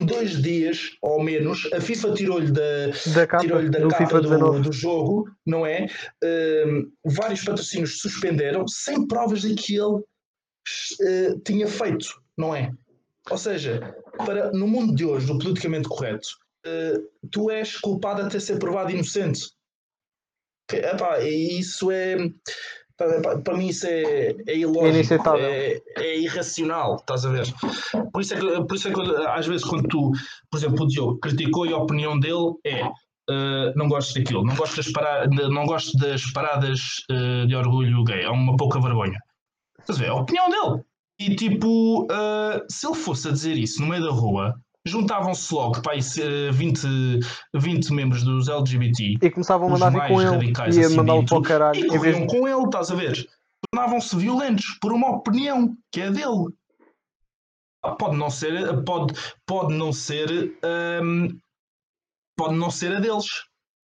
dois 0.00 0.42
dias 0.42 0.90
ou 1.00 1.22
menos, 1.22 1.68
a 1.72 1.80
FIFA 1.80 2.12
tirou-lhe 2.14 2.50
da, 2.50 2.88
da 3.14 3.26
capa, 3.26 3.42
tirou 3.42 3.70
da 3.70 3.88
capa 3.88 4.20
do, 4.20 4.60
do, 4.60 4.72
jogo, 4.72 5.28
não 5.46 5.64
é? 5.64 5.86
Um, 6.24 6.90
vários 7.04 7.44
patrocínios 7.44 8.00
suspenderam 8.00 8.66
sem 8.66 9.06
provas 9.06 9.42
de 9.42 9.54
que 9.54 9.76
ele 9.76 10.02
uh, 11.00 11.40
tinha 11.40 11.66
feito, 11.66 12.06
não 12.36 12.54
é? 12.54 12.70
Ou 13.30 13.38
seja, 13.38 13.94
para, 14.16 14.50
no 14.52 14.66
mundo 14.66 14.94
de 14.94 15.04
hoje, 15.04 15.26
do 15.26 15.38
politicamente 15.38 15.88
correto, 15.88 16.28
uh, 16.66 17.28
tu 17.30 17.50
és 17.50 17.76
culpado 17.78 18.22
até 18.22 18.38
ser 18.40 18.58
provado 18.58 18.90
inocente. 18.90 19.50
Epá, 20.72 21.20
isso 21.20 21.90
é. 21.90 22.16
Para, 22.96 23.38
para 23.40 23.56
mim 23.56 23.68
isso 23.68 23.86
é, 23.86 24.02
é 24.46 24.56
ilógico, 24.56 24.92
é, 25.40 25.82
é 25.96 26.18
irracional, 26.20 26.96
estás 26.96 27.24
a 27.24 27.30
ver? 27.30 27.46
Por 28.12 28.20
isso, 28.20 28.34
é 28.34 28.38
que, 28.38 28.64
por 28.64 28.76
isso 28.76 28.88
é 28.88 28.92
que 28.92 29.00
às 29.26 29.46
vezes 29.46 29.64
quando 29.64 29.88
tu, 29.88 30.12
por 30.50 30.58
exemplo, 30.58 30.84
o 30.84 30.86
Diogo 30.86 31.18
criticou 31.18 31.66
e 31.66 31.72
a 31.72 31.78
opinião 31.78 32.20
dele 32.20 32.52
é 32.64 32.84
uh, 32.84 33.72
não 33.74 33.88
gosto 33.88 34.14
daquilo, 34.14 34.44
não 34.44 34.54
gosto 34.54 34.76
das, 34.76 34.92
para, 34.92 35.26
de- 35.26 35.48
não 35.48 35.66
gosto 35.66 35.96
das 35.98 36.30
paradas 36.32 36.80
uh, 37.10 37.46
de 37.46 37.56
orgulho 37.56 38.04
gay, 38.04 38.22
é 38.22 38.30
uma 38.30 38.56
pouca 38.56 38.80
vergonha. 38.80 39.18
Estás 39.82 39.98
a 39.98 40.02
ver? 40.02 40.08
É 40.08 40.10
a 40.10 40.14
opinião 40.14 40.48
dele. 40.48 40.84
E 41.20 41.36
tipo, 41.36 42.04
uh, 42.04 42.64
se 42.70 42.86
ele 42.86 42.96
fosse 42.96 43.28
a 43.28 43.32
dizer 43.32 43.56
isso 43.56 43.80
no 43.80 43.88
meio 43.88 44.02
da 44.02 44.10
rua, 44.10 44.54
juntavam-se 44.84 45.54
logo 45.54 45.80
para 45.82 45.92
aí, 45.92 46.00
uh, 46.00 46.52
20, 46.52 46.86
20 47.54 47.92
membros 47.92 48.24
dos 48.24 48.48
LGBT 48.48 49.18
E 49.22 49.30
começavam 49.30 49.68
a 49.68 49.70
mandar 49.70 49.90
vir 49.90 50.08
com 50.08 50.20
ele 50.20 50.52
e 50.52 50.54
a 50.60 50.86
assim 50.86 50.96
mandá-lo 50.96 51.24
para 51.24 51.38
o 51.38 51.42
caralho. 51.42 51.78
e 51.78 51.86
corriam 51.86 52.26
com 52.26 52.48
ele, 52.48 52.64
estás 52.64 52.90
a 52.90 52.94
ver? 52.94 53.28
Tornavam-se 53.70 54.16
violentos 54.16 54.66
por 54.80 54.92
uma 54.92 55.10
opinião 55.10 55.76
que 55.92 56.00
é 56.00 56.10
dele. 56.10 56.48
Ah, 57.84 57.94
Pode 57.94 58.16
não 58.16 58.30
ser, 58.30 58.82
pode, 58.84 59.14
pode 59.46 59.74
não 59.74 59.92
ser, 59.92 60.56
hum, 61.02 61.28
pode 62.36 62.54
não 62.54 62.70
ser 62.70 62.96
a 62.96 63.00
deles, 63.00 63.26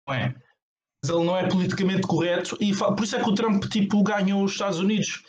não 0.07 0.15
é? 0.15 0.35
Mas 1.03 1.15
ele 1.15 1.25
não 1.25 1.37
é 1.37 1.47
politicamente 1.47 2.01
correto 2.01 2.57
e 2.59 2.75
por 2.75 3.03
isso 3.03 3.15
é 3.15 3.23
que 3.23 3.29
o 3.29 3.33
Trump 3.35 3.63
tipo 3.65 4.01
ganhou 4.03 4.43
os 4.43 4.53
Estados 4.53 4.79
Unidos. 4.79 5.23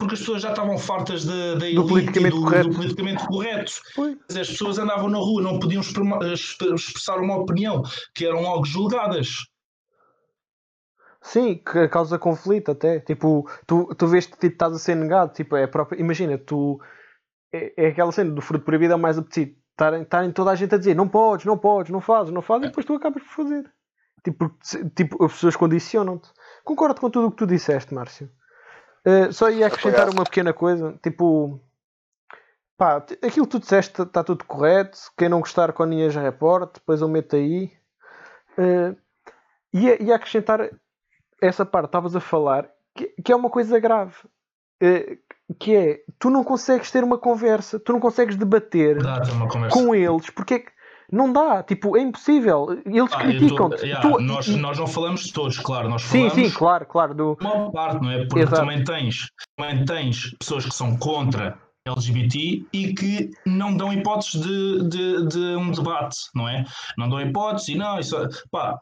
Porque 0.00 0.14
as 0.14 0.20
pessoas 0.20 0.40
já 0.40 0.48
estavam 0.48 0.78
fartas 0.78 1.26
da, 1.26 1.56
da 1.56 1.68
e 1.68 1.74
politicamente 1.74 2.34
do, 2.34 2.42
correto. 2.42 2.68
do 2.70 2.74
politicamente 2.74 3.26
correto. 3.26 3.72
As 4.30 4.48
pessoas 4.48 4.78
andavam 4.78 5.10
na 5.10 5.18
rua, 5.18 5.42
não 5.42 5.60
podiam 5.60 5.82
expressar 5.82 7.18
uma 7.18 7.36
opinião, 7.36 7.82
que 8.14 8.24
eram 8.24 8.40
logo 8.40 8.64
julgadas. 8.64 9.44
Sim, 11.20 11.56
que 11.56 11.86
causa 11.88 12.18
conflito 12.18 12.70
até. 12.70 12.98
Tipo, 12.98 13.46
tu, 13.66 13.94
tu 13.94 14.06
vês 14.06 14.24
que 14.24 14.38
tipo, 14.38 14.54
estás 14.54 14.72
a 14.72 14.78
ser 14.78 14.94
negado. 14.94 15.34
Tipo, 15.34 15.54
é 15.54 15.66
própria... 15.66 16.00
Imagina, 16.00 16.38
tu. 16.38 16.80
É, 17.52 17.84
é 17.84 17.88
aquela 17.88 18.10
cena 18.10 18.30
do 18.30 18.40
fruto 18.40 18.64
proibido 18.64 18.94
é 18.94 18.96
o 18.96 18.98
mais 18.98 19.18
apetite. 19.18 19.60
Estarem 19.72 20.32
toda 20.32 20.50
a 20.50 20.54
gente 20.54 20.74
a 20.74 20.78
dizer 20.78 20.94
não 20.94 21.08
podes, 21.08 21.44
não 21.44 21.58
podes, 21.58 21.92
não 21.92 22.00
fazes, 22.00 22.32
não 22.32 22.42
fazes, 22.42 22.64
e 22.64 22.68
depois 22.68 22.86
tu 22.86 22.94
acabas 22.94 23.22
por 23.22 23.32
fazer. 23.32 23.70
Tipo, 24.24 24.50
tipo 24.94 25.24
as 25.24 25.32
pessoas 25.32 25.56
condicionam-te. 25.56 26.30
Concordo 26.64 27.00
com 27.00 27.10
tudo 27.10 27.26
o 27.26 27.30
que 27.30 27.36
tu 27.36 27.46
disseste, 27.46 27.92
Márcio. 27.92 28.30
Uh, 29.06 29.32
só 29.32 29.50
ia 29.50 29.66
acrescentar 29.66 30.08
uma 30.10 30.24
pequena 30.24 30.52
coisa. 30.52 30.98
Tipo, 31.02 31.60
pá, 32.76 32.96
aquilo 32.96 33.46
que 33.46 33.52
tu 33.52 33.60
disseste 33.60 34.02
está 34.02 34.22
tudo 34.22 34.44
correto. 34.44 34.98
Quem 35.16 35.28
não 35.28 35.40
gostar 35.40 35.72
com 35.72 35.82
a 35.82 35.86
Ninhas 35.86 36.14
Report, 36.14 36.74
depois 36.74 37.00
eu 37.00 37.08
meto 37.08 37.36
aí. 37.36 37.72
Uh, 38.58 38.96
ia, 39.72 40.02
ia 40.02 40.14
acrescentar 40.14 40.70
essa 41.40 41.64
parte, 41.64 41.86
estavas 41.86 42.14
a 42.14 42.20
falar, 42.20 42.68
que, 42.94 43.06
que 43.24 43.32
é 43.32 43.36
uma 43.36 43.50
coisa 43.50 43.78
grave. 43.78 44.14
Uh, 44.82 45.18
que 45.58 45.74
é, 45.74 46.00
tu 46.18 46.30
não 46.30 46.44
consegues 46.44 46.90
ter 46.90 47.02
uma 47.02 47.18
conversa, 47.18 47.80
tu 47.80 47.92
não 47.92 48.00
consegues 48.00 48.36
debater 48.36 48.98
com 49.72 49.94
eles, 49.94 50.30
porque 50.30 50.54
é 50.54 50.58
que 50.60 50.70
não 51.12 51.32
dá, 51.32 51.62
tipo, 51.62 51.96
é 51.96 52.00
impossível. 52.00 52.80
Eles 52.84 53.12
Ah, 53.12 53.18
criticam-te. 53.18 53.84
yeah, 53.84 54.00
Tu- 54.08 54.20
nós, 54.20 54.48
nós 54.48 54.78
não 54.78 54.86
falamos 54.86 55.24
de 55.24 55.32
todos, 55.32 55.58
claro, 55.58 55.88
nós 55.88 56.02
sim, 56.02 56.28
falamos 56.28 56.34
sim, 56.34 56.50
claro, 56.50 56.86
claro. 56.86 57.14
Do, 57.14 57.38
uma 57.40 57.70
parte, 57.72 58.02
não 58.02 58.10
é? 58.10 58.24
Porque 58.26 58.40
Exato. 58.40 58.56
também 58.62 58.84
tens, 58.84 59.30
também 59.56 59.84
tens 59.84 60.34
pessoas 60.38 60.64
que 60.64 60.74
são 60.74 60.96
contra 60.96 61.58
LGBT 61.86 62.66
e 62.72 62.94
que 62.94 63.30
não 63.46 63.76
dão 63.76 63.92
hipóteses 63.92 64.40
de, 64.40 64.88
de, 64.88 65.26
de 65.28 65.56
um 65.56 65.70
debate, 65.70 66.16
não 66.34 66.48
é? 66.48 66.64
Não 66.96 67.08
dão 67.08 67.20
hipóteses 67.20 67.68
e 67.68 67.74
não, 67.74 67.98
isso, 67.98 68.16
pá, 68.50 68.78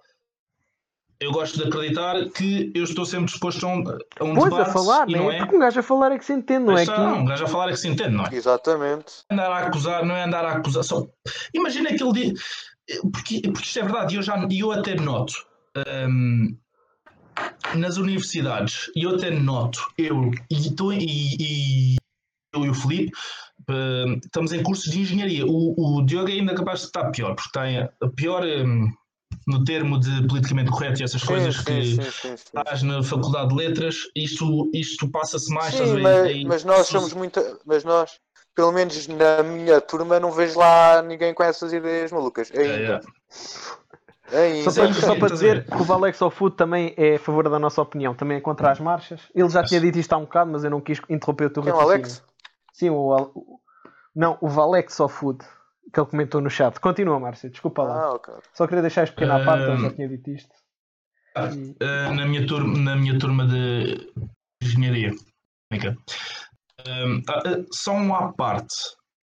eu 1.20 1.32
gosto 1.32 1.58
de 1.58 1.64
acreditar 1.68 2.28
que 2.30 2.70
eu 2.74 2.84
estou 2.84 3.04
sempre 3.04 3.26
disposto 3.26 3.66
a 3.66 3.68
um, 3.70 3.82
a 4.20 4.24
um 4.24 4.34
Pois, 4.34 4.44
debate 4.44 4.70
a 4.70 4.72
falar, 4.72 5.08
e 5.08 5.12
né? 5.12 5.18
não 5.18 5.30
é? 5.30 5.38
Porque 5.38 5.56
um 5.56 5.58
gajo 5.58 5.80
a 5.80 5.82
falar 5.82 6.12
é 6.12 6.18
que 6.18 6.24
se 6.24 6.32
entende, 6.32 6.64
não 6.64 6.72
é? 6.72 6.76
Mas, 6.76 6.88
Que... 6.88 7.00
não, 7.00 7.18
um 7.18 7.24
gajo 7.24 7.44
a 7.44 7.48
falar 7.48 7.68
é 7.68 7.72
que 7.72 7.76
se 7.78 7.88
entende, 7.88 8.10
não 8.10 8.24
é? 8.24 8.34
Exatamente. 8.34 9.12
andar 9.30 9.50
a 9.50 9.58
acusar, 9.66 10.04
não 10.04 10.16
é 10.16 10.22
andar 10.24 10.44
a 10.44 10.52
acusar. 10.52 10.84
Só... 10.84 11.06
Imagina 11.54 11.90
aquele 11.90 12.12
dia. 12.12 12.34
Porque, 13.12 13.40
porque 13.42 13.66
isto 13.66 13.78
é 13.80 13.82
verdade, 13.82 14.14
e 14.14 14.18
eu, 14.18 14.22
já, 14.22 14.46
e 14.50 14.60
eu 14.60 14.72
até 14.72 14.94
noto 14.94 15.34
hum, 16.08 16.56
nas 17.74 17.96
universidades, 17.98 18.90
e 18.96 19.02
eu 19.02 19.14
até 19.16 19.30
noto, 19.30 19.80
eu 19.98 20.30
e, 20.50 20.74
tu- 20.74 20.92
e, 20.92 21.36
e 21.38 21.96
eu 22.54 22.64
e 22.64 22.70
o 22.70 22.74
Felipe 22.74 23.12
hum, 23.68 24.18
estamos 24.24 24.52
em 24.52 24.62
cursos 24.62 24.90
de 24.90 25.00
engenharia. 25.00 25.44
O, 25.46 25.98
o 25.98 26.02
Diogo 26.06 26.30
é 26.30 26.32
ainda 26.32 26.54
capaz 26.54 26.80
de 26.80 26.86
estar 26.86 27.10
pior, 27.10 27.34
porque 27.34 27.48
está 27.48 27.70
em- 27.70 27.88
pior 28.16 28.42
hum, 28.44 28.90
no 29.46 29.64
termo 29.64 29.98
de 29.98 30.26
politicamente 30.26 30.70
correto 30.70 31.00
e 31.00 31.04
essas 31.04 31.22
coisas 31.22 31.56
sim, 31.56 31.64
que 31.64 32.10
sim, 32.10 32.34
estás 32.34 32.82
na 32.82 33.02
Faculdade 33.02 33.48
de 33.48 33.54
Letras, 33.54 33.96
isto, 34.14 34.70
isto 34.74 35.08
passa-se 35.08 35.52
mais. 35.52 35.72
estás 35.72 35.90
a 35.90 35.94
Sim, 35.94 35.96
ver? 35.96 36.02
mas, 36.02 36.22
Aí- 36.26 36.44
mas 36.44 36.64
nós 36.64 36.86
somos 36.86 37.12
muito. 37.14 37.40
Mas 37.64 37.82
nós, 37.84 38.20
pelo 38.54 38.72
menos 38.72 39.06
na 39.08 39.42
minha 39.42 39.80
turma, 39.80 40.20
não 40.20 40.30
vejo 40.32 40.58
lá 40.58 41.00
ninguém 41.02 41.32
com 41.32 41.42
essas 41.42 41.72
ideias 41.72 42.12
malucas. 42.12 42.50
Ainda. 42.52 43.00
É, 44.30 44.36
é. 44.36 44.38
Ainda. 44.46 44.70
Só 44.70 44.82
para, 44.82 44.92
Sim, 44.94 45.00
só 45.00 45.14
para 45.16 45.28
dizer 45.28 45.64
que 45.64 45.76
o 45.76 45.84
Valex 45.84 46.20
of 46.20 46.36
Food 46.36 46.54
também 46.56 46.92
é 46.98 47.14
a 47.14 47.18
favor 47.18 47.48
da 47.48 47.58
nossa 47.58 47.80
opinião, 47.80 48.14
também 48.14 48.36
é 48.36 48.40
contra 48.40 48.70
as 48.70 48.78
marchas. 48.80 49.22
Ele 49.34 49.48
já 49.48 49.62
tinha 49.64 49.80
dito 49.80 49.98
isto 49.98 50.12
há 50.12 50.18
um 50.18 50.22
bocado, 50.24 50.50
mas 50.50 50.64
eu 50.64 50.70
não 50.70 50.80
quis 50.82 51.00
interromper 51.08 51.46
o 51.46 51.50
teu 51.50 51.62
Quem 51.62 51.72
é 51.72 51.74
o. 51.74 51.80
Alex? 51.80 52.22
Sim, 52.74 52.90
o, 52.90 53.12
Al- 53.12 53.32
o- 53.34 53.58
não, 54.14 54.36
o 54.42 54.48
Valex 54.48 55.00
of 55.00 55.14
Food, 55.14 55.38
que 55.92 56.00
ele 56.00 56.08
comentou 56.08 56.40
no 56.40 56.50
chat. 56.50 56.78
Continua, 56.80 57.18
Márcio, 57.18 57.50
desculpa 57.50 57.82
lá. 57.82 58.02
Ah, 58.04 58.12
ok. 58.14 58.34
Só 58.54 58.66
queria 58.66 58.82
deixar 58.82 59.04
isto 59.04 59.14
pequeno 59.14 59.34
à 59.34 59.44
parte, 59.44 59.64
ele 59.70 59.80
já 59.82 59.90
tinha 59.94 60.08
dito 60.08 60.30
isto. 60.30 60.50
Uh, 61.36 62.14
na, 62.14 62.26
minha 62.26 62.46
turma, 62.46 62.78
na 62.78 62.96
minha 62.96 63.18
turma 63.18 63.46
de 63.46 64.12
engenharia. 64.62 65.12
Um, 65.72 67.22
ah, 67.28 67.42
ah, 67.46 67.64
só 67.72 67.92
um 67.92 68.14
à 68.14 68.32
parte. 68.32 68.74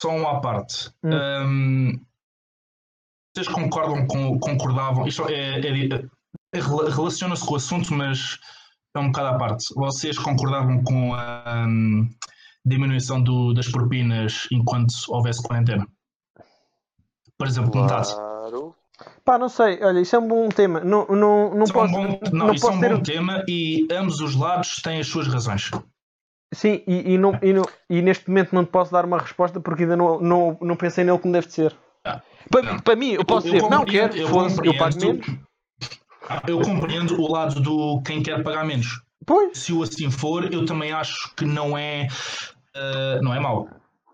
Só 0.02 0.10
um 0.10 0.28
à 0.28 0.39
parte. 0.39 0.91
Hum. 1.04 1.10
Um, 1.13 2.06
vocês 3.36 3.48
concordam 3.48 4.06
com 4.08 4.39
concordavam? 4.39 5.08
Isto 5.08 5.28
é, 5.30 5.60
é- 5.60 5.86
é- 6.54 6.60
rela- 6.60 6.89
relaciona-se 6.89 7.46
com 7.46 7.54
o 7.54 7.58
assunto, 7.58 7.94
mas 7.94 8.39
é 8.96 9.00
um 9.00 9.08
bocado 9.12 9.36
à 9.36 9.38
parte. 9.38 9.74
Vocês 9.76 10.18
concordavam 10.18 10.84
com 10.84 11.13
a 11.13 11.65
hum, 11.68 12.10
diminuição 12.65 13.22
do- 13.22 13.54
das 13.54 13.68
propinas 13.70 14.48
enquanto 14.52 14.94
houvesse 15.10 15.41
quarentena? 15.44 15.88
Por 17.38 17.48
exemplo. 17.48 17.71
Claro. 17.71 18.76
Pá, 19.26 19.38
não 19.38 19.50
sei, 19.50 19.84
olha, 19.84 20.00
isso 20.00 20.15
é 20.15 20.19
um 20.19 20.28
bom 20.28 20.48
tema. 20.50 20.80
Não, 20.80 21.06
não, 21.08 21.54
não 21.54 21.63
Isso 21.65 21.74
é 21.78 21.82
um 21.82 21.82
posso, 21.82 21.93
bom, 21.93 22.19
não 22.32 22.45
não, 22.48 22.54
isso 22.54 22.65
é 22.65 22.69
posso 22.69 22.78
um 22.78 22.82
ter. 22.82 22.95
bom 22.95 23.04
tema 23.04 23.43
e 23.48 23.86
ambos 23.91 24.21
os 24.21 24.36
lados 24.36 24.76
têm 24.82 25.00
as 25.00 25.08
suas 25.08 25.28
razões. 25.28 25.69
Sim, 26.54 26.82
e, 26.88 27.13
e, 27.13 27.17
não, 27.17 27.38
e, 27.41 27.52
não- 27.52 27.65
e 27.89 28.02
neste 28.02 28.30
momento 28.30 28.54
não 28.56 28.63
te 28.63 28.69
posso 28.71 28.91
dar 28.93 29.04
uma 29.04 29.17
resposta 29.17 29.60
porque 29.60 29.84
ainda 29.84 29.98
não, 29.98 30.21
não, 30.21 30.58
não 30.62 30.76
pensei 30.78 31.04
nele 31.04 31.19
como 31.19 31.34
deve 31.34 31.48
de 31.48 31.54
ser. 31.54 31.76
Ah, 32.06 32.21
Para, 32.50 32.62
não. 32.62 32.74
mim- 32.76 32.80
para 32.80 32.95
mim, 32.95 33.12
eu 33.12 33.26
posso 33.26 33.48
eu 33.48 33.54
dizer, 33.54 33.69
não 33.69 33.80
compreendo- 33.80 34.10
quero, 34.13 34.17
eu 34.21 34.28
foda-se, 34.30 34.65
eu 34.65 34.78
pago 34.78 34.98
menos. 35.02 35.28
Eu 36.48 36.62
compreendo 36.62 37.21
o 37.21 37.32
lado 37.32 37.60
do 37.60 38.02
quem 38.02 38.24
quer 38.24 38.41
pagar 38.43 38.63
menos. 38.65 39.02
Pois, 39.26 39.58
Se 39.58 39.74
o 39.74 39.84
assim 39.84 40.10
for, 40.10 40.52
eu 40.54 40.65
também 40.65 40.91
acho 40.93 41.34
que 41.36 41.43
não 41.45 41.78
é, 41.78 42.08
ah, 42.76 43.19
não 43.21 43.34
é 43.34 43.39
mau. 43.41 43.67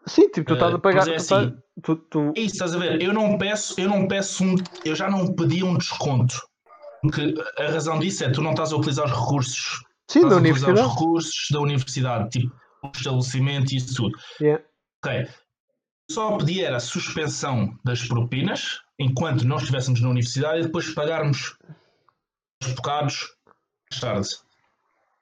Sim, 0.06 0.30
tipo, 0.30 0.48
tu 0.48 0.54
estás 0.54 0.74
a 0.74 0.80
pagar. 0.80 1.02
é 1.08 1.16
tu 1.16 1.16
estás- 1.22 1.48
assim. 1.48 1.58
tu- 1.84 1.96
tu- 1.96 2.34
É 2.36 2.42
isso, 2.42 2.54
estás 2.56 2.76
a 2.76 2.78
ver? 2.80 3.02
Eu 3.02 3.14
não 3.14 3.38
peço, 3.38 3.80
eu 3.80 3.88
não 3.90 4.08
peço 4.08 4.44
um, 4.44 4.56
eu 4.86 4.96
já 4.96 5.10
não 5.10 5.34
pedi 5.34 5.64
um 5.64 5.78
desconto. 5.78 6.36
Porque 7.02 7.34
a 7.58 7.64
razão 7.72 7.98
disso 8.00 8.24
é 8.24 8.30
tu 8.30 8.42
não 8.42 8.52
estás 8.52 8.72
a 8.72 8.76
utilizar 8.78 9.06
os 9.06 9.12
recursos, 9.12 9.84
sim, 10.10 10.22
da 10.22 10.36
utilizar 10.38 10.38
os 10.38 10.38
universidade. 10.80 10.90
recursos 10.90 11.48
da 11.52 11.60
universidade, 11.60 12.30
tipo 12.30 12.56
o 12.84 12.92
estabelecimento 12.96 13.72
e 13.74 13.78
isso 13.78 13.96
tudo. 13.96 14.18
Yeah. 14.40 14.64
Ok. 15.04 15.28
Só 16.12 16.38
pedi 16.38 16.64
era 16.64 16.78
a 16.78 16.80
suspensão 16.80 17.76
das 17.84 18.08
propinas 18.08 18.82
enquanto 19.00 19.44
nós 19.46 19.62
estivéssemos 19.62 20.02
na 20.02 20.10
universidade 20.10 20.60
e 20.60 20.64
depois 20.64 20.94
pagarmos 20.94 21.56
os 22.64 22.74
bocados 22.74 23.30
mais 23.92 24.02
tarde. 24.02 24.28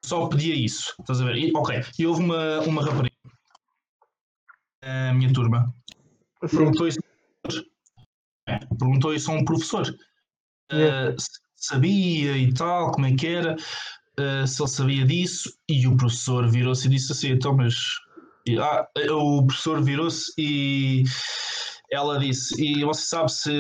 Só 0.04 0.28
pedia 0.28 0.56
isso. 0.56 0.94
Estás 1.00 1.22
a 1.22 1.26
ver? 1.26 1.36
E, 1.36 1.52
ok. 1.56 1.82
E 1.98 2.06
houve 2.08 2.22
uma, 2.24 2.60
uma 2.62 2.84
rapariga 2.84 3.09
na 4.84 5.14
minha 5.14 5.32
turma. 5.34 5.74
Perguntou 6.40 6.88
isso, 6.88 7.00
é, 8.48 8.60
perguntou 8.78 9.14
isso 9.14 9.32
a 9.32 9.36
um 9.36 9.46
professor. 9.46 9.88
Uh, 10.72 11.16
sabia 11.56 12.38
e 12.38 12.54
tal, 12.54 12.92
como 12.92 13.08
é 13.08 13.16
que 13.16 13.28
era, 13.28 13.56
uh, 13.56 14.48
se 14.48 14.62
ele 14.62 14.70
sabia 14.70 15.06
disso, 15.06 15.52
e 15.68 15.88
o 15.88 15.98
professor 15.98 16.48
virou-se 16.50 16.88
e 16.88 16.92
disse 16.92 17.12
assim, 17.12 17.32
então, 17.32 17.56
mas 17.56 17.76
ah, 18.60 18.88
o 19.12 19.46
professor 19.46 19.84
virou-se 19.84 20.32
e 20.38 21.04
ela 21.92 22.20
disse, 22.20 22.54
e 22.64 22.84
você 22.84 23.02
sabe 23.02 23.32
se 23.32 23.52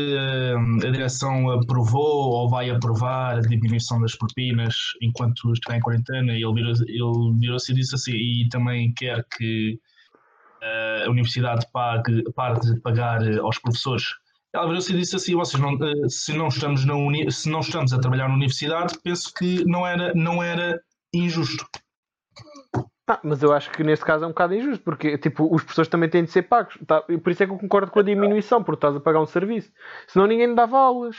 a 0.85 0.91
direção 0.91 1.49
aprovou 1.49 2.31
ou 2.31 2.49
vai 2.49 2.69
aprovar 2.69 3.37
a 3.37 3.41
diminuição 3.41 3.99
das 4.01 4.15
propinas 4.15 4.75
enquanto 5.01 5.51
está 5.53 5.75
em 5.75 5.81
quarentena? 5.81 6.33
E 6.33 6.43
ele 6.43 6.53
virou-se 6.53 6.83
ele 6.83 7.39
virou-se 7.39 7.71
e 7.71 7.75
disse 7.75 7.95
assim, 7.95 8.11
e 8.11 8.47
também 8.49 8.93
quer 8.93 9.25
que 9.35 9.73
eh, 9.73 9.79
a 11.05 11.09
universidade 11.09 11.65
pague, 11.71 12.23
pare 12.33 12.59
de 12.59 12.79
pagar 12.81 13.21
eh, 13.25 13.37
aos 13.39 13.57
professores. 13.59 14.05
Ela 14.53 14.65
virou-se 14.67 14.91
e 14.93 14.97
disse 14.97 15.15
assim, 15.15 15.35
vocês 15.35 15.61
não, 15.61 15.73
eh, 15.73 16.09
se, 16.09 16.33
não 16.35 16.47
estamos 16.47 16.85
na 16.85 16.95
uni, 16.95 17.31
se 17.31 17.49
não 17.49 17.59
estamos 17.59 17.93
a 17.93 17.99
trabalhar 17.99 18.27
na 18.27 18.33
universidade, 18.35 18.97
penso 19.03 19.33
que 19.33 19.63
não 19.65 19.85
era, 19.85 20.13
não 20.13 20.41
era 20.41 20.81
injusto. 21.13 21.65
Ah, 23.07 23.19
mas 23.23 23.41
eu 23.41 23.51
acho 23.53 23.71
que 23.71 23.83
neste 23.83 24.05
caso 24.05 24.23
é 24.23 24.27
um 24.27 24.31
bocado 24.31 24.53
injusto, 24.53 24.83
porque 24.83 25.17
tipo, 25.17 25.43
os 25.53 25.63
professores 25.63 25.89
também 25.89 26.09
têm 26.09 26.23
de 26.23 26.31
ser 26.31 26.43
pagos. 26.43 26.77
Tá? 26.85 27.01
Por 27.01 27.31
isso 27.31 27.41
é 27.41 27.47
que 27.47 27.51
eu 27.51 27.57
concordo 27.57 27.91
com 27.91 27.99
a 27.99 28.03
diminuição, 28.03 28.63
porque 28.63 28.77
estás 28.77 28.95
a 28.95 28.99
pagar 28.99 29.19
um 29.19 29.25
serviço. 29.25 29.71
Senão 30.07 30.27
ninguém 30.27 30.53
dava 30.53 30.77
aulas. 30.77 31.15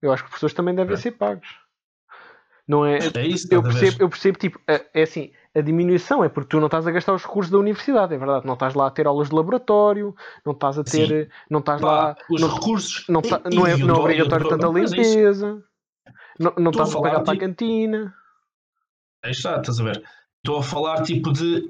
Eu 0.00 0.12
acho 0.12 0.22
que 0.22 0.26
os 0.26 0.30
professores 0.30 0.54
também 0.54 0.74
devem 0.74 0.94
É. 0.94 0.96
ser 0.96 1.12
pagos. 1.12 1.48
Não 2.68 2.84
é? 2.84 2.98
É 3.14 3.26
isso, 3.26 3.46
Eu 3.50 3.62
percebo, 3.62 3.96
eu 4.00 4.08
percebo, 4.08 4.38
tipo, 4.38 4.60
é 4.66 4.84
é 4.92 5.02
assim, 5.02 5.30
a 5.54 5.60
diminuição 5.60 6.24
é 6.24 6.28
porque 6.28 6.48
tu 6.48 6.58
não 6.58 6.66
estás 6.66 6.84
a 6.86 6.90
gastar 6.90 7.14
os 7.14 7.22
recursos 7.24 7.50
da 7.52 7.58
universidade, 7.58 8.12
é 8.12 8.18
verdade. 8.18 8.44
Não 8.44 8.54
estás 8.54 8.74
lá 8.74 8.88
a 8.88 8.90
ter 8.90 9.06
aulas 9.06 9.28
de 9.28 9.34
laboratório, 9.36 10.14
não 10.44 10.52
estás 10.52 10.76
a 10.78 10.82
ter, 10.82 11.30
não 11.48 11.60
estás 11.60 11.80
lá, 11.80 12.16
os 12.28 12.40
não, 12.40 12.48
recursos. 12.48 13.04
não, 13.08 13.22
tá- 13.22 13.40
não 13.52 13.66
é, 13.66 13.76
não 13.76 13.94
é 13.94 13.98
obrigatório 14.00 14.48
tanta 14.48 14.66
é 14.66 14.70
limpeza, 14.72 15.62
não, 16.40 16.52
não 16.58 16.66
a 16.68 16.70
estás 16.70 16.94
a 16.94 17.00
pagar 17.00 17.20
para 17.22 17.32
a 17.32 17.36
tipo- 17.36 17.46
cantina. 17.46 18.14
Aí 19.24 19.30
está, 19.30 19.58
estás 19.60 19.80
a 19.80 19.84
ver? 19.84 20.02
Estou 20.44 20.58
a 20.58 20.62
falar 20.62 21.02
tipo 21.02 21.32
de. 21.32 21.68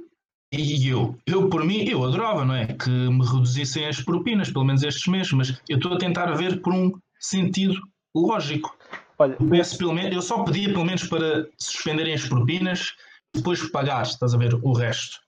E 0.53 0.89
eu, 0.89 1.17
eu 1.27 1.49
por 1.51 1.65
mim, 1.65 1.85
eu 1.89 2.05
adorava, 2.05 2.45
não 2.45 2.55
é? 2.55 2.67
Que 2.67 2.89
me 2.89 3.25
reduzissem 3.25 3.87
as 3.87 4.01
propinas, 4.03 4.51
pelo 4.51 4.65
menos 4.65 4.83
estes 4.83 5.07
meses, 5.09 5.33
mas 5.33 5.61
eu 5.69 5.77
estou 5.77 5.93
a 5.93 5.99
tentar 5.99 6.33
ver 6.35 6.61
por 6.63 6.73
um 6.73 6.93
sentido 7.19 7.75
lógico. 8.15 8.76
Olha, 9.19 9.37
Eu, 9.41 9.49
peço 9.49 9.79
pelo 9.79 9.93
menos, 9.95 10.15
eu 10.15 10.23
só 10.23 10.43
pedia 10.45 10.69
pelo 10.69 10.85
menos 10.85 11.05
para 11.05 11.47
suspenderem 11.59 12.15
as 12.15 12.27
propinas 12.29 12.95
e 13.35 13.39
depois 13.39 13.63
pagar, 13.71 14.03
estás 14.03 14.35
a 14.35 14.39
ver, 14.39 14.55
o 14.55 14.73
resto. 14.73 15.19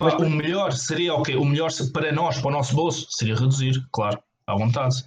Mas- 0.00 0.14
o 0.14 0.28
melhor 0.28 0.72
seria 0.72 1.14
o 1.14 1.22
quê? 1.22 1.36
O 1.36 1.44
melhor 1.44 1.70
para 1.92 2.12
nós, 2.12 2.38
para 2.38 2.48
o 2.48 2.52
nosso 2.52 2.74
bolso, 2.74 3.06
seria 3.10 3.34
reduzir, 3.34 3.82
claro, 3.92 4.22
à 4.46 4.54
vontade. 4.54 5.04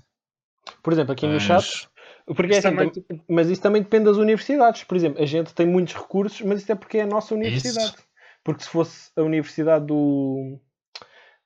por 0.82 0.94
exemplo, 0.94 1.12
aqui 1.14 1.28
no 1.28 1.34
Mas- 1.34 1.44
chat, 1.44 1.88
porque 2.26 2.54
é 2.54 2.58
Isso 2.58 2.68
assim, 2.68 2.76
também- 2.78 2.90
tam- 2.92 3.20
mas 3.30 3.50
isso 3.50 3.62
também 3.62 3.82
depende 3.84 4.06
das 4.06 4.18
universidades. 4.18 4.84
Por 4.84 4.96
exemplo, 4.98 5.22
a 5.22 5.26
gente 5.28 5.54
tem 5.54 5.68
muitos 5.68 5.94
recursos, 5.94 6.42
mas 6.42 6.62
isso 6.64 6.72
é 6.72 6.76
porque 6.76 6.98
é 6.98 7.02
a 7.04 7.08
nossa 7.08 7.36
universidade. 7.36 7.94
Porque 8.44 8.64
se 8.64 8.70
fosse 8.70 9.12
a 9.16 9.22
universidade 9.22 9.86
do. 9.86 10.60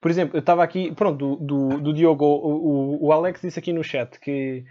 Por 0.01 0.09
exemplo, 0.09 0.37
eu 0.37 0.39
estava 0.39 0.63
aqui, 0.63 0.93
pronto, 0.93 1.17
do, 1.17 1.35
do, 1.35 1.81
do 1.81 1.93
Diogo, 1.93 2.23
o, 2.25 2.95
o, 3.01 3.05
o 3.07 3.11
Alex 3.11 3.41
disse 3.41 3.59
aqui 3.59 3.73
no 3.73 3.83
chat 3.83 4.17
que, 4.19 4.63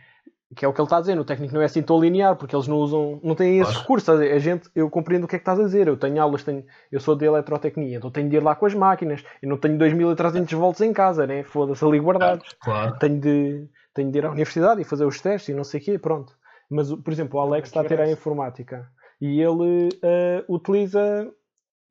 que 0.56 0.64
é 0.64 0.68
o 0.68 0.72
que 0.72 0.80
ele 0.80 0.87
está 0.87 0.96
a 0.96 1.00
dizer, 1.00 1.14
no 1.14 1.24
técnico 1.26 1.52
não 1.54 1.61
é 1.61 1.66
assim 1.66 1.82
tão 1.82 2.00
linear, 2.00 2.34
porque 2.37 2.56
eles 2.56 2.66
não 2.66 2.78
usam, 2.78 3.20
não 3.22 3.34
têm 3.34 3.58
esses 3.58 3.72
Claro. 3.74 3.80
recursos. 3.82 4.08
estás 4.08 4.32
a 4.32 4.38
gente, 4.38 4.70
eu 4.74 4.88
compreendo 4.88 5.24
o 5.24 5.28
que 5.28 5.37
é 5.37 5.38
que 5.38 5.42
estás 5.42 5.61
a 5.61 5.64
dizer, 5.64 5.87
eu 5.88 5.96
tenho 5.96 6.20
aulas, 6.22 6.42
tenho, 6.42 6.64
eu 6.90 6.98
sou 7.00 7.14
de 7.14 7.26
eletrotecnia, 7.26 7.98
então 7.98 8.11
tenho 8.11 8.28
de 8.30 8.37
ir 8.37 8.42
lá 8.42 8.54
com 8.54 8.64
as 8.64 8.72
máquinas, 8.74 9.22
eu 9.42 9.48
não 9.48 9.58
tenho 9.58 9.76
2300 9.76 10.52
volts 10.54 10.80
em 10.80 10.92
casa, 10.92 11.26
né? 11.26 11.42
Foda-se 11.42 11.84
ali 11.84 11.98
guardados 12.00 12.48
Claro. 12.61 12.96
tenho 12.98 13.20
de, 13.20 13.68
tenho 13.92 14.11
de 14.11 14.18
ir 14.18 14.24
à 14.24 14.30
universidade 14.30 14.80
e 14.80 14.84
fazer 14.84 15.04
os 15.04 15.20
testes 15.20 15.50
e 15.50 15.54
não 15.54 15.64
sei 15.64 15.80
o 15.80 15.84
quê, 15.84 15.98
pronto. 15.98 16.32
Mas, 16.70 16.90
o- 16.90 16.96
por 16.96 17.12
exemplo, 17.12 17.38
o 17.38 17.42
Alex 17.42 17.68
está 17.68 17.80
a 17.80 17.84
ter 17.84 18.00
a 18.00 18.11
informática 18.11 18.88
e 19.20 19.40
ele 19.42 19.90
eh, 20.02 20.44
utiliza, 20.48 21.30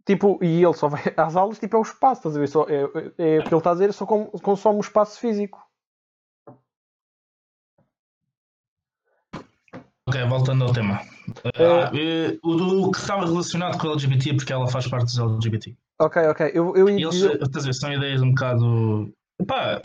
tipo, 0.05 0.39
e 0.41 0.63
ele 0.63 0.73
só 0.73 0.87
vai 0.87 1.01
às 1.17 1.35
aulas, 1.35 1.59
tipo, 1.59 1.75
é 1.75 1.79
o 1.79 1.83
espaço, 1.83 2.21
estás 2.21 2.35
a 2.35 2.39
ver? 2.39 2.47
Só, 2.47 2.65
é, 2.69 2.75
é, 3.19 3.35
é 3.35 3.39
o 3.39 3.43
que 3.43 3.53
ele 3.53 3.57
está 3.57 3.71
a 3.71 3.73
dizer, 3.73 3.93
só 3.93 4.05
consome 4.05 4.77
o 4.77 4.81
espaço 4.81 5.19
físico. 5.19 5.59
Ok, 10.17 10.30
voltando 10.30 10.63
ao 10.63 10.73
tema. 10.73 11.01
Eh, 11.56 12.39
o 12.43 12.56
do 12.56 12.91
que 12.91 12.97
estava 12.97 13.25
relacionado 13.25 13.77
com 13.77 13.88
o 13.88 13.91
LGBT, 13.91 14.34
porque 14.34 14.51
ela 14.51 14.67
faz 14.67 14.88
parte 14.88 15.06
dos 15.06 15.19
LGBT. 15.19 15.75
Ok, 15.99 16.21
ok, 16.23 16.51
eu, 16.56 16.75
eu 16.75 16.89
ia 16.89 17.06
eles, 17.06 17.21
estás 17.21 17.63
a 17.63 17.67
ver, 17.67 17.73
são 17.73 17.93
ideias 17.93 18.21
um 18.23 18.30
bocado. 18.30 19.13
Pá, 19.45 19.80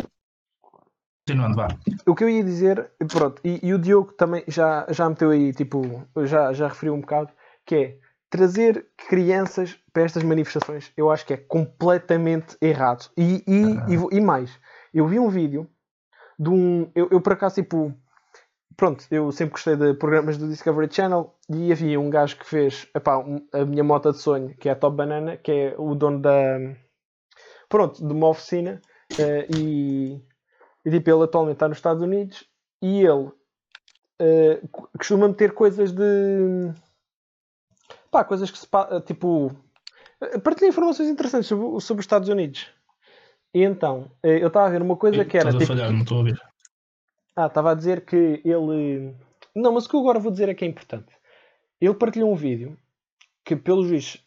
continuando, 1.27 1.57
vá. 1.57 1.69
o 2.07 2.15
que 2.15 2.25
eu 2.25 2.31
ia 2.31 2.43
dizer, 2.43 2.91
pronto, 3.09 3.43
e, 3.45 3.61
e 3.63 3.75
o 3.75 3.79
Diogo 3.79 4.13
também 4.13 4.43
já, 4.49 4.87
já 4.89 5.07
meteu 5.07 5.31
aí, 5.31 5.53
tipo, 5.53 6.03
já, 6.25 6.53
já 6.55 6.69
referiu 6.69 6.95
um 6.95 7.01
bocado, 7.01 7.31
que 7.67 7.75
é 7.75 7.99
trazer 8.31 8.87
crianças 8.97 9.79
para 9.93 10.05
estas 10.05 10.23
manifestações, 10.23 10.93
eu 10.97 11.11
acho 11.11 11.27
que 11.27 11.35
é 11.35 11.37
completamente 11.37 12.57
errado. 12.61 13.11
E, 13.19 13.45
e, 13.47 13.95
e 13.95 14.17
e 14.17 14.21
mais, 14.21 14.59
eu 14.95 15.07
vi 15.07 15.19
um 15.19 15.29
vídeo 15.29 15.69
de 16.39 16.49
um. 16.49 16.91
Eu, 16.95 17.09
eu 17.11 17.21
por 17.21 17.35
acaso, 17.35 17.57
tipo. 17.57 17.95
Pronto, 18.77 19.05
eu 19.11 19.31
sempre 19.33 19.53
gostei 19.53 19.77
de 19.77 19.95
programas 19.95 20.39
do 20.39 20.49
Discovery 20.49 20.93
Channel 20.93 21.35
e 21.51 21.73
havia 21.73 22.01
um 22.01 22.09
gajo 22.09 22.37
que 22.39 22.47
fez 22.47 22.89
epá, 22.95 23.19
um- 23.19 23.47
a 23.53 23.65
minha 23.65 23.85
moto 23.85 24.13
de 24.13 24.19
sonho, 24.19 24.57
que 24.57 24.69
é 24.69 24.73
a 24.73 24.77
Top 24.77 24.97
Banana, 24.97 25.37
que 25.37 25.51
é 25.51 25.75
o 25.79 25.95
dono 25.95 26.21
da. 26.21 26.59
Pronto, 27.69 28.07
de 28.07 28.13
uma 28.13 28.29
oficina. 28.29 28.81
eh, 29.19 29.47
e, 29.55 30.23
e 30.87 30.91
tipo, 30.91 31.11
ele 31.11 31.25
atualmente 31.25 31.57
está 31.57 31.69
nos 31.69 31.77
Estados 31.79 32.03
Unidos 32.03 32.45
e 32.81 33.01
ele 33.05 33.31
eh, 34.19 34.61
co- 34.71 34.89
costuma 34.97 35.29
meter 35.29 35.53
coisas 35.53 35.93
de. 35.93 36.73
pá, 38.11 38.25
coisas 38.25 38.51
que 38.51 38.59
se. 38.59 38.67
pa- 38.67 39.01
Tipo. 39.03 39.51
eh, 40.21 40.39
Partilha 40.39 40.69
informações 40.69 41.09
interessantes 41.09 41.49
sobre, 41.49 41.81
sobre 41.81 42.01
os 42.01 42.05
Estados 42.05 42.29
Unidos. 42.29 42.71
E 43.55 43.63
então, 43.63 44.11
eh, 44.23 44.43
eu 44.43 44.49
estava 44.49 44.67
a 44.67 44.71
ver 44.71 44.81
uma 44.83 44.97
coisa 44.97 45.25
que 45.25 45.37
era. 45.37 45.51
Estás 45.51 45.57
a 45.57 45.59
tipo, 45.59 45.73
falhar, 45.79 45.93
não 45.93 46.01
estou 46.01 46.17
a 46.17 46.19
ouvir. 46.21 46.41
Ah, 47.37 47.47
estava 47.47 47.73
a 47.73 47.75
dizer 47.75 48.05
que 48.05 48.41
ele. 48.45 49.15
Não, 49.55 49.73
mas 49.73 49.87
o 49.87 49.89
que 49.89 49.97
eu 49.97 50.01
agora 50.01 50.19
vou 50.19 50.33
dizer 50.33 50.49
é 50.49 50.55
que 50.55 50.65
é 50.65 50.69
importante. 50.69 51.13
Ele 51.81 51.95
partilhou 51.95 52.31
um 52.31 52.37
vídeo 52.37 52.79
que, 53.45 53.57
pelo 53.57 53.85
juiz, 53.85 54.23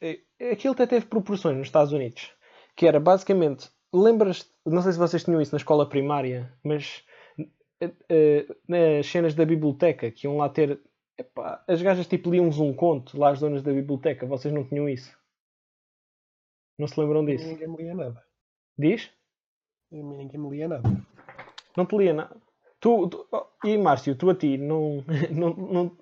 aquilo 0.52 0.74
até 0.74 0.86
teve 0.86 1.06
proporções 1.06 1.58
nos 1.58 1.68
Estados 1.68 1.94
Unidos. 1.94 2.32
Que 2.76 2.88
era 2.88 3.00
basicamente. 3.00 3.70
Lembras. 3.94 4.50
Não 4.66 4.82
sei 4.82 4.92
se 4.94 5.00
vocês 5.00 5.24
tinham 5.24 5.42
isso 5.42 5.54
na 5.54 5.58
escola 5.58 5.88
primária, 5.88 6.52
mas. 6.64 7.04
eh, 7.80 7.92
eh, 8.10 8.46
nas 8.68 9.08
cenas 9.08 9.34
da 9.36 9.46
biblioteca, 9.46 10.12
que 10.12 10.28
iam 10.28 10.38
lá 10.38 10.50
ter. 10.50 10.80
epá, 11.18 11.64
as 11.68 11.82
gajas 11.82 12.08
tipo 12.08 12.30
liam-vos 12.32 12.60
um 12.60 12.74
conto, 12.74 13.18
lá 13.18 13.30
as 13.32 13.40
donas 13.40 13.64
da 13.64 13.72
biblioteca. 13.72 14.26
Vocês 14.26 14.54
não 14.54 14.68
tinham 14.68 14.90
isso? 14.90 15.16
Não 16.78 16.88
se 16.88 17.00
lembram 17.00 17.24
disso? 17.26 17.48
Ninguém 17.48 17.68
me 17.70 17.78
lia 17.78 17.96
nada. 17.96 18.24
Diz? 18.78 19.10
Ninguém 19.92 20.40
me 20.40 20.50
lia 20.50 20.68
nada. 20.68 20.90
Não 21.78 21.86
te 21.86 21.96
lia 21.98 22.14
nada. 22.14 22.36
Tu, 22.86 23.08
tu- 23.10 23.26
e 23.64 23.76
Márcio, 23.80 24.16
tu 24.16 24.30
a 24.30 24.36
ti, 24.36 24.60
não. 24.60 25.04
não, 25.34 25.50
não- 25.56 25.98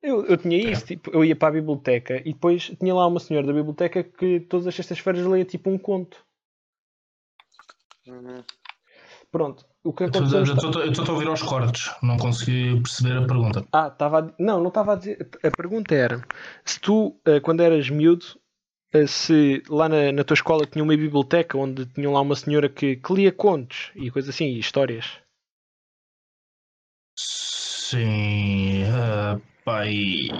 eu, 0.00 0.24
eu 0.26 0.36
tinha 0.36 0.56
isso, 0.56 0.86
tipo, 0.86 1.10
eu 1.10 1.24
ia 1.24 1.34
para 1.34 1.48
a 1.48 1.60
biblioteca 1.60 2.18
e 2.24 2.32
depois 2.32 2.70
tinha 2.78 2.94
lá 2.94 3.04
uma 3.04 3.18
senhora 3.18 3.44
da 3.48 3.52
biblioteca 3.52 4.04
que 4.04 4.38
todas 4.38 4.68
as 4.68 4.76
sextas-feiras 4.76 5.26
lia 5.26 5.44
tipo 5.44 5.68
um 5.70 5.76
conto. 5.76 6.24
Uhum. 8.06 8.44
Pronto, 9.32 9.66
o 9.82 9.92
que 9.92 10.04
Eu 10.04 10.08
aconteceu. 10.08 10.38
eu 10.38 10.92
estou 10.92 11.04
a 11.04 11.10
ouvir 11.10 11.26
aos 11.26 11.42
cortes, 11.42 11.90
não 12.00 12.16
consegui 12.16 12.80
perceber 12.80 13.16
a 13.18 13.26
pergunta. 13.26 13.66
Ah, 13.72 13.88
estava 13.88 14.20
a... 14.20 14.32
Não, 14.38 14.60
não 14.60 14.68
estava 14.68 14.92
a 14.92 14.96
dizer. 14.96 15.28
A 15.42 15.50
pergunta 15.50 15.96
era: 15.96 16.22
se 16.64 16.78
tu, 16.78 17.18
eh, 17.24 17.40
quando 17.40 17.60
eras 17.60 17.90
miúdo, 17.90 18.24
eh, 18.92 19.08
se 19.08 19.64
lá 19.68 19.88
na, 19.88 20.12
na 20.12 20.22
tua 20.22 20.34
escola 20.34 20.64
tinha 20.64 20.84
uma 20.84 20.96
biblioteca 20.96 21.58
onde 21.58 21.86
tinham 21.86 22.12
lá 22.12 22.20
uma 22.20 22.36
senhora 22.36 22.68
que, 22.68 22.94
que 22.96 23.12
lia 23.12 23.32
contos 23.32 23.90
e 23.96 24.12
coisas 24.12 24.32
assim, 24.32 24.44
e 24.46 24.60
histórias. 24.60 25.23
Sim, 27.16 28.84
pai. 29.64 30.30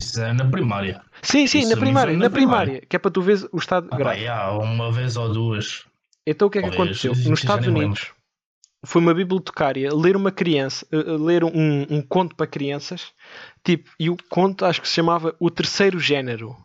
Isso 0.00 0.20
é 0.20 0.32
na 0.32 0.44
primária. 0.48 1.02
Sim, 1.22 1.46
sim, 1.46 1.60
Isso 1.60 1.70
na 1.70 1.76
primária, 1.76 2.12
na 2.12 2.18
na 2.24 2.30
primária, 2.30 2.64
primária. 2.64 2.86
que 2.88 2.96
é 2.96 2.98
para 2.98 3.10
tu 3.10 3.22
veres 3.22 3.46
o 3.52 3.58
estado 3.58 3.88
Ah, 3.90 3.96
grave. 3.96 4.24
pá, 4.26 4.50
uma 4.52 4.92
vez 4.92 5.16
ou 5.16 5.32
duas. 5.32 5.84
Então 6.26 6.48
o 6.48 6.50
que 6.50 6.58
é 6.58 6.62
que 6.62 6.70
Talvez, 6.70 6.98
aconteceu? 6.98 7.30
Nos 7.30 7.40
Estados 7.40 7.66
Unidos 7.66 8.12
foi 8.84 9.02
uma 9.02 9.14
bibliotecária 9.14 9.92
ler 9.92 10.16
uma 10.16 10.30
criança, 10.30 10.86
eh, 10.92 10.96
ler 10.96 11.42
um, 11.42 11.86
um 11.90 12.02
conto 12.02 12.36
para 12.36 12.46
crianças, 12.46 13.12
tipo, 13.64 13.90
e 13.98 14.08
o 14.10 14.16
conto 14.28 14.64
acho 14.64 14.80
que 14.80 14.88
se 14.88 14.94
chamava 14.94 15.34
O 15.40 15.50
Terceiro 15.50 15.98
Género. 15.98 16.56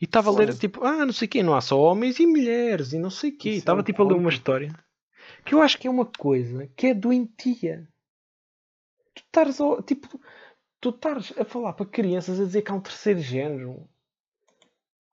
E 0.00 0.04
estava 0.04 0.28
a 0.28 0.32
ler 0.32 0.54
tipo, 0.54 0.84
ah, 0.84 1.06
não 1.06 1.12
sei 1.12 1.26
o 1.26 1.30
quê, 1.30 1.42
não 1.42 1.54
há 1.54 1.60
só 1.62 1.80
homens 1.80 2.18
e 2.18 2.26
mulheres 2.26 2.92
e 2.92 2.98
não 2.98 3.08
sei 3.10 3.30
o 3.30 3.38
quê. 3.38 3.48
É 3.50 3.52
Estava 3.52 3.80
um 3.80 3.84
tipo 3.84 4.02
a 4.02 4.06
ler 4.06 4.14
uma 4.14 4.28
história 4.28 4.70
que 5.46 5.54
eu 5.54 5.62
acho 5.62 5.78
que 5.78 5.86
é 5.86 5.90
uma 5.90 6.04
coisa 6.04 6.66
que 6.76 6.88
é 6.88 6.94
doentia. 6.94 7.88
Tu 9.14 9.22
estares 9.22 9.60
a- 9.60 9.82
tipo, 9.82 10.20
tu 10.80 10.90
estares 10.90 11.32
a 11.38 11.44
falar 11.44 11.72
para 11.72 11.86
crianças 11.86 12.38
a 12.40 12.44
dizer 12.44 12.62
que 12.62 12.70
há 12.70 12.74
um 12.74 12.80
terceiro 12.80 13.20
género. 13.20 13.88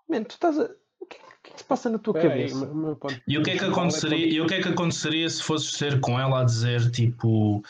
Mano, 0.10 0.26
tu 0.26 0.32
estás 0.32 0.60
a. 0.60 0.70
O 1.00 1.06
que, 1.06 1.18
o 1.18 1.42
que 1.44 1.50
é 1.50 1.54
que 1.54 1.60
se 1.60 1.66
passa 1.66 1.90
na 1.90 2.00
tua 2.00 2.18
aí, 2.18 2.24
cabeça? 2.24 2.66
o 2.72 2.76
meu 2.76 2.96
ponto 2.96 3.22
E 3.28 3.38
o 3.38 3.44
que 3.44 3.52
é 3.52 3.54
que 3.54 3.60
principal 3.60 3.84
aconteceria, 3.86 4.26
e 4.28 4.42
o 4.42 4.48
que 4.48 4.54
é 4.56 4.62
que 4.62 4.70
aconteceria 4.70 5.30
se 5.30 5.44
fosses 5.44 5.78
ter 5.78 6.00
com 6.00 6.20
ela 6.20 6.42
a 6.42 6.44
dizer 6.46 6.90
tipo 6.92 7.62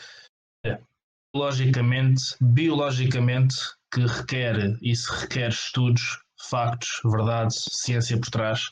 eh, 0.64 0.80
logicamente, 1.34 2.22
biologicamente, 2.40 3.56
que 3.92 4.00
requer, 4.00 4.78
isso 4.80 5.12
requer 5.12 5.48
estudos, 5.50 6.22
factos, 6.48 7.00
verdade, 7.04 7.54
ciência 7.54 8.18
por 8.18 8.30
trás. 8.30 8.70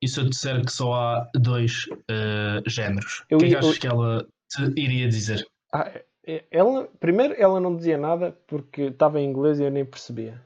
E 0.00 0.06
se 0.08 0.20
eu 0.20 0.28
disser 0.28 0.64
que 0.64 0.72
só 0.72 0.94
há 0.94 1.28
dois 1.34 1.86
eh, 2.08 2.62
géneros, 2.66 3.24
Eu 3.28 3.38
o 3.38 3.40
que 3.40 3.46
é 3.46 3.48
que 3.50 3.56
achas 3.56 3.74
eu- 3.74 3.80
que 3.80 3.86
ela 3.86 4.26
te 4.48 4.80
iria 4.80 5.08
dizer? 5.08 5.46
Ah, 5.72 5.90
é- 6.26 6.44
ela, 6.50 6.88
primeiro, 7.00 7.34
ela 7.36 7.58
não 7.60 7.74
dizia 7.76 7.98
nada 7.98 8.36
porque 8.46 8.82
estava 8.82 9.20
em 9.20 9.28
inglês 9.28 9.58
e 9.58 9.64
eu 9.64 9.70
nem 9.70 9.84
percebia. 9.84 10.40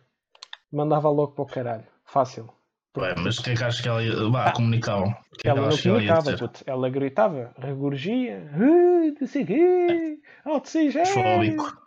Mandava 0.72 1.08
logo 1.10 1.32
para 1.32 1.42
o 1.42 1.46
caralho. 1.46 1.86
Fácil. 2.04 2.48
Ué, 2.96 3.14
mas 3.16 3.38
o 3.38 3.42
que 3.42 3.50
é 3.50 3.54
que 3.56 3.64
achas 3.64 3.80
que 3.80 3.88
ela 3.88 4.02
ia. 4.02 4.14
Vá, 4.30 4.52
comunicavam. 4.52 5.08
É 5.10 5.36
que 5.42 5.48
Ela 5.48 5.60
não 5.60 5.68
achas 5.68 5.80
que 5.80 5.88
ela 5.88 6.02
ia 6.02 6.08
comunicava, 6.14 6.38
puto. 6.38 6.64
Ela 6.66 6.90
gritava, 6.90 7.54
regurgia, 7.58 8.50
"Ah, 8.54 9.14
não 9.20 9.26
sei 9.26 9.42
o 9.42 9.46
quê, 9.46 10.20
oxigênio. 10.46 11.06
Fóbico. 11.12 11.82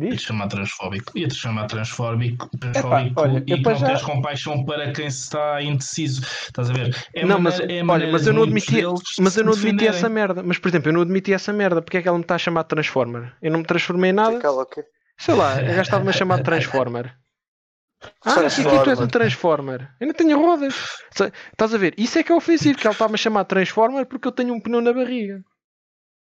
Ia-te 0.00 0.16
Diz? 0.16 0.22
chamar 0.22 0.48
transfóbico. 0.48 1.18
Ia-te 1.18 1.34
chamar 1.34 1.66
transfóbico, 1.66 2.48
transfóbico 2.58 3.20
olha, 3.20 3.44
eu 3.46 3.56
e 3.56 3.62
não 3.62 3.74
já- 3.76 3.86
tens 3.86 4.02
compaixão 4.02 4.64
para 4.64 4.92
quem 4.92 5.10
se 5.10 5.22
está 5.24 5.62
indeciso. 5.62 6.22
Estás 6.22 6.70
a 6.70 6.72
ver? 6.72 6.96
É 7.14 7.24
não, 7.24 7.38
mas, 7.38 7.58
maneira- 7.58 7.72
é 7.74 7.80
a 7.80 7.92
olha, 7.92 8.12
mas 8.12 8.26
eu 8.26 8.32
não 8.32 8.42
admiti, 8.44 8.82
mas 9.18 9.36
eu 9.36 9.44
não 9.44 9.52
admiti 9.52 9.86
essa 9.86 10.08
merda. 10.08 10.42
Mas, 10.42 10.58
por 10.58 10.68
exemplo, 10.68 10.88
eu 10.88 10.92
não 10.94 11.02
admiti 11.02 11.32
essa 11.32 11.52
merda. 11.52 11.82
Porque 11.82 11.98
é 11.98 12.02
que 12.02 12.08
ela 12.08 12.16
me 12.18 12.24
está 12.24 12.34
a 12.34 12.38
chamar 12.38 12.62
de 12.62 12.68
Transformer? 12.68 13.34
Eu 13.42 13.50
não 13.52 13.58
me 13.60 13.64
transformei 13.66 14.10
em 14.10 14.14
nada. 14.14 14.38
Sei 15.18 15.34
lá, 15.34 15.54
o 15.54 15.66
gajo 15.66 15.80
estava-me 15.82 16.10
a 16.10 16.12
chamar 16.12 16.36
de 16.38 16.44
Transformer. 16.44 17.14
Ah, 18.24 18.40
o 18.40 18.48
que 18.48 18.62
tu 18.84 18.88
és 18.90 18.98
um 19.00 19.06
Transformer. 19.06 19.90
Eu 20.00 20.06
não 20.06 20.14
tenho 20.14 20.40
rodas. 20.40 20.74
Estás 21.52 21.74
a 21.74 21.76
ver? 21.76 21.92
Isso 21.98 22.18
é 22.18 22.22
que 22.22 22.32
é 22.32 22.34
ofensivo, 22.34 22.78
que 22.78 22.86
ela 22.86 22.92
está-me 22.94 23.12
a 23.12 23.18
chamar 23.18 23.42
de 23.42 23.48
Transformer 23.48 24.06
porque 24.06 24.26
eu 24.26 24.32
tenho 24.32 24.54
um 24.54 24.60
pneu 24.60 24.80
na 24.80 24.90
barriga. 24.90 25.42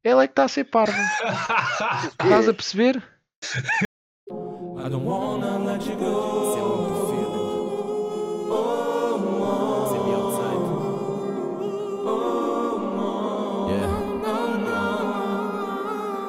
Ela 0.05 0.23
é 0.23 0.27
que 0.29 0.33
está 0.33 0.45
a 0.45 0.49
ser 0.49 0.63
parva. 0.65 0.93
Estás 2.23 2.49
a 2.49 2.55
perceber? 2.55 3.03
I 3.43 4.89
don't 4.89 5.05
wanna 5.05 5.59
let 5.59 5.87
you 5.87 5.97
go. 5.97 6.57
É 13.69 13.75
é. 13.75 14.07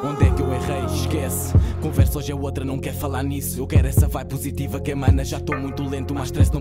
Onde 0.07 0.25
é 0.25 0.29
que 0.31 0.41
eu 0.41 0.53
errei? 0.53 0.85
Esquece. 0.85 1.53
Conversa 1.81 2.17
hoje 2.17 2.31
é 2.31 2.35
outra, 2.35 2.65
não 2.65 2.79
quer 2.79 2.93
falar 2.93 3.23
nisso. 3.23 3.59
Eu 3.59 3.67
quero 3.67 3.87
essa 3.87 4.07
vibe 4.07 4.29
positiva 4.29 4.79
que 4.79 4.91
emana. 4.91 5.23
Já 5.23 5.37
estou 5.37 5.57
muito 5.57 5.83
lento, 5.83 6.13
mas 6.13 6.25
stress 6.25 6.49
não 6.49 6.55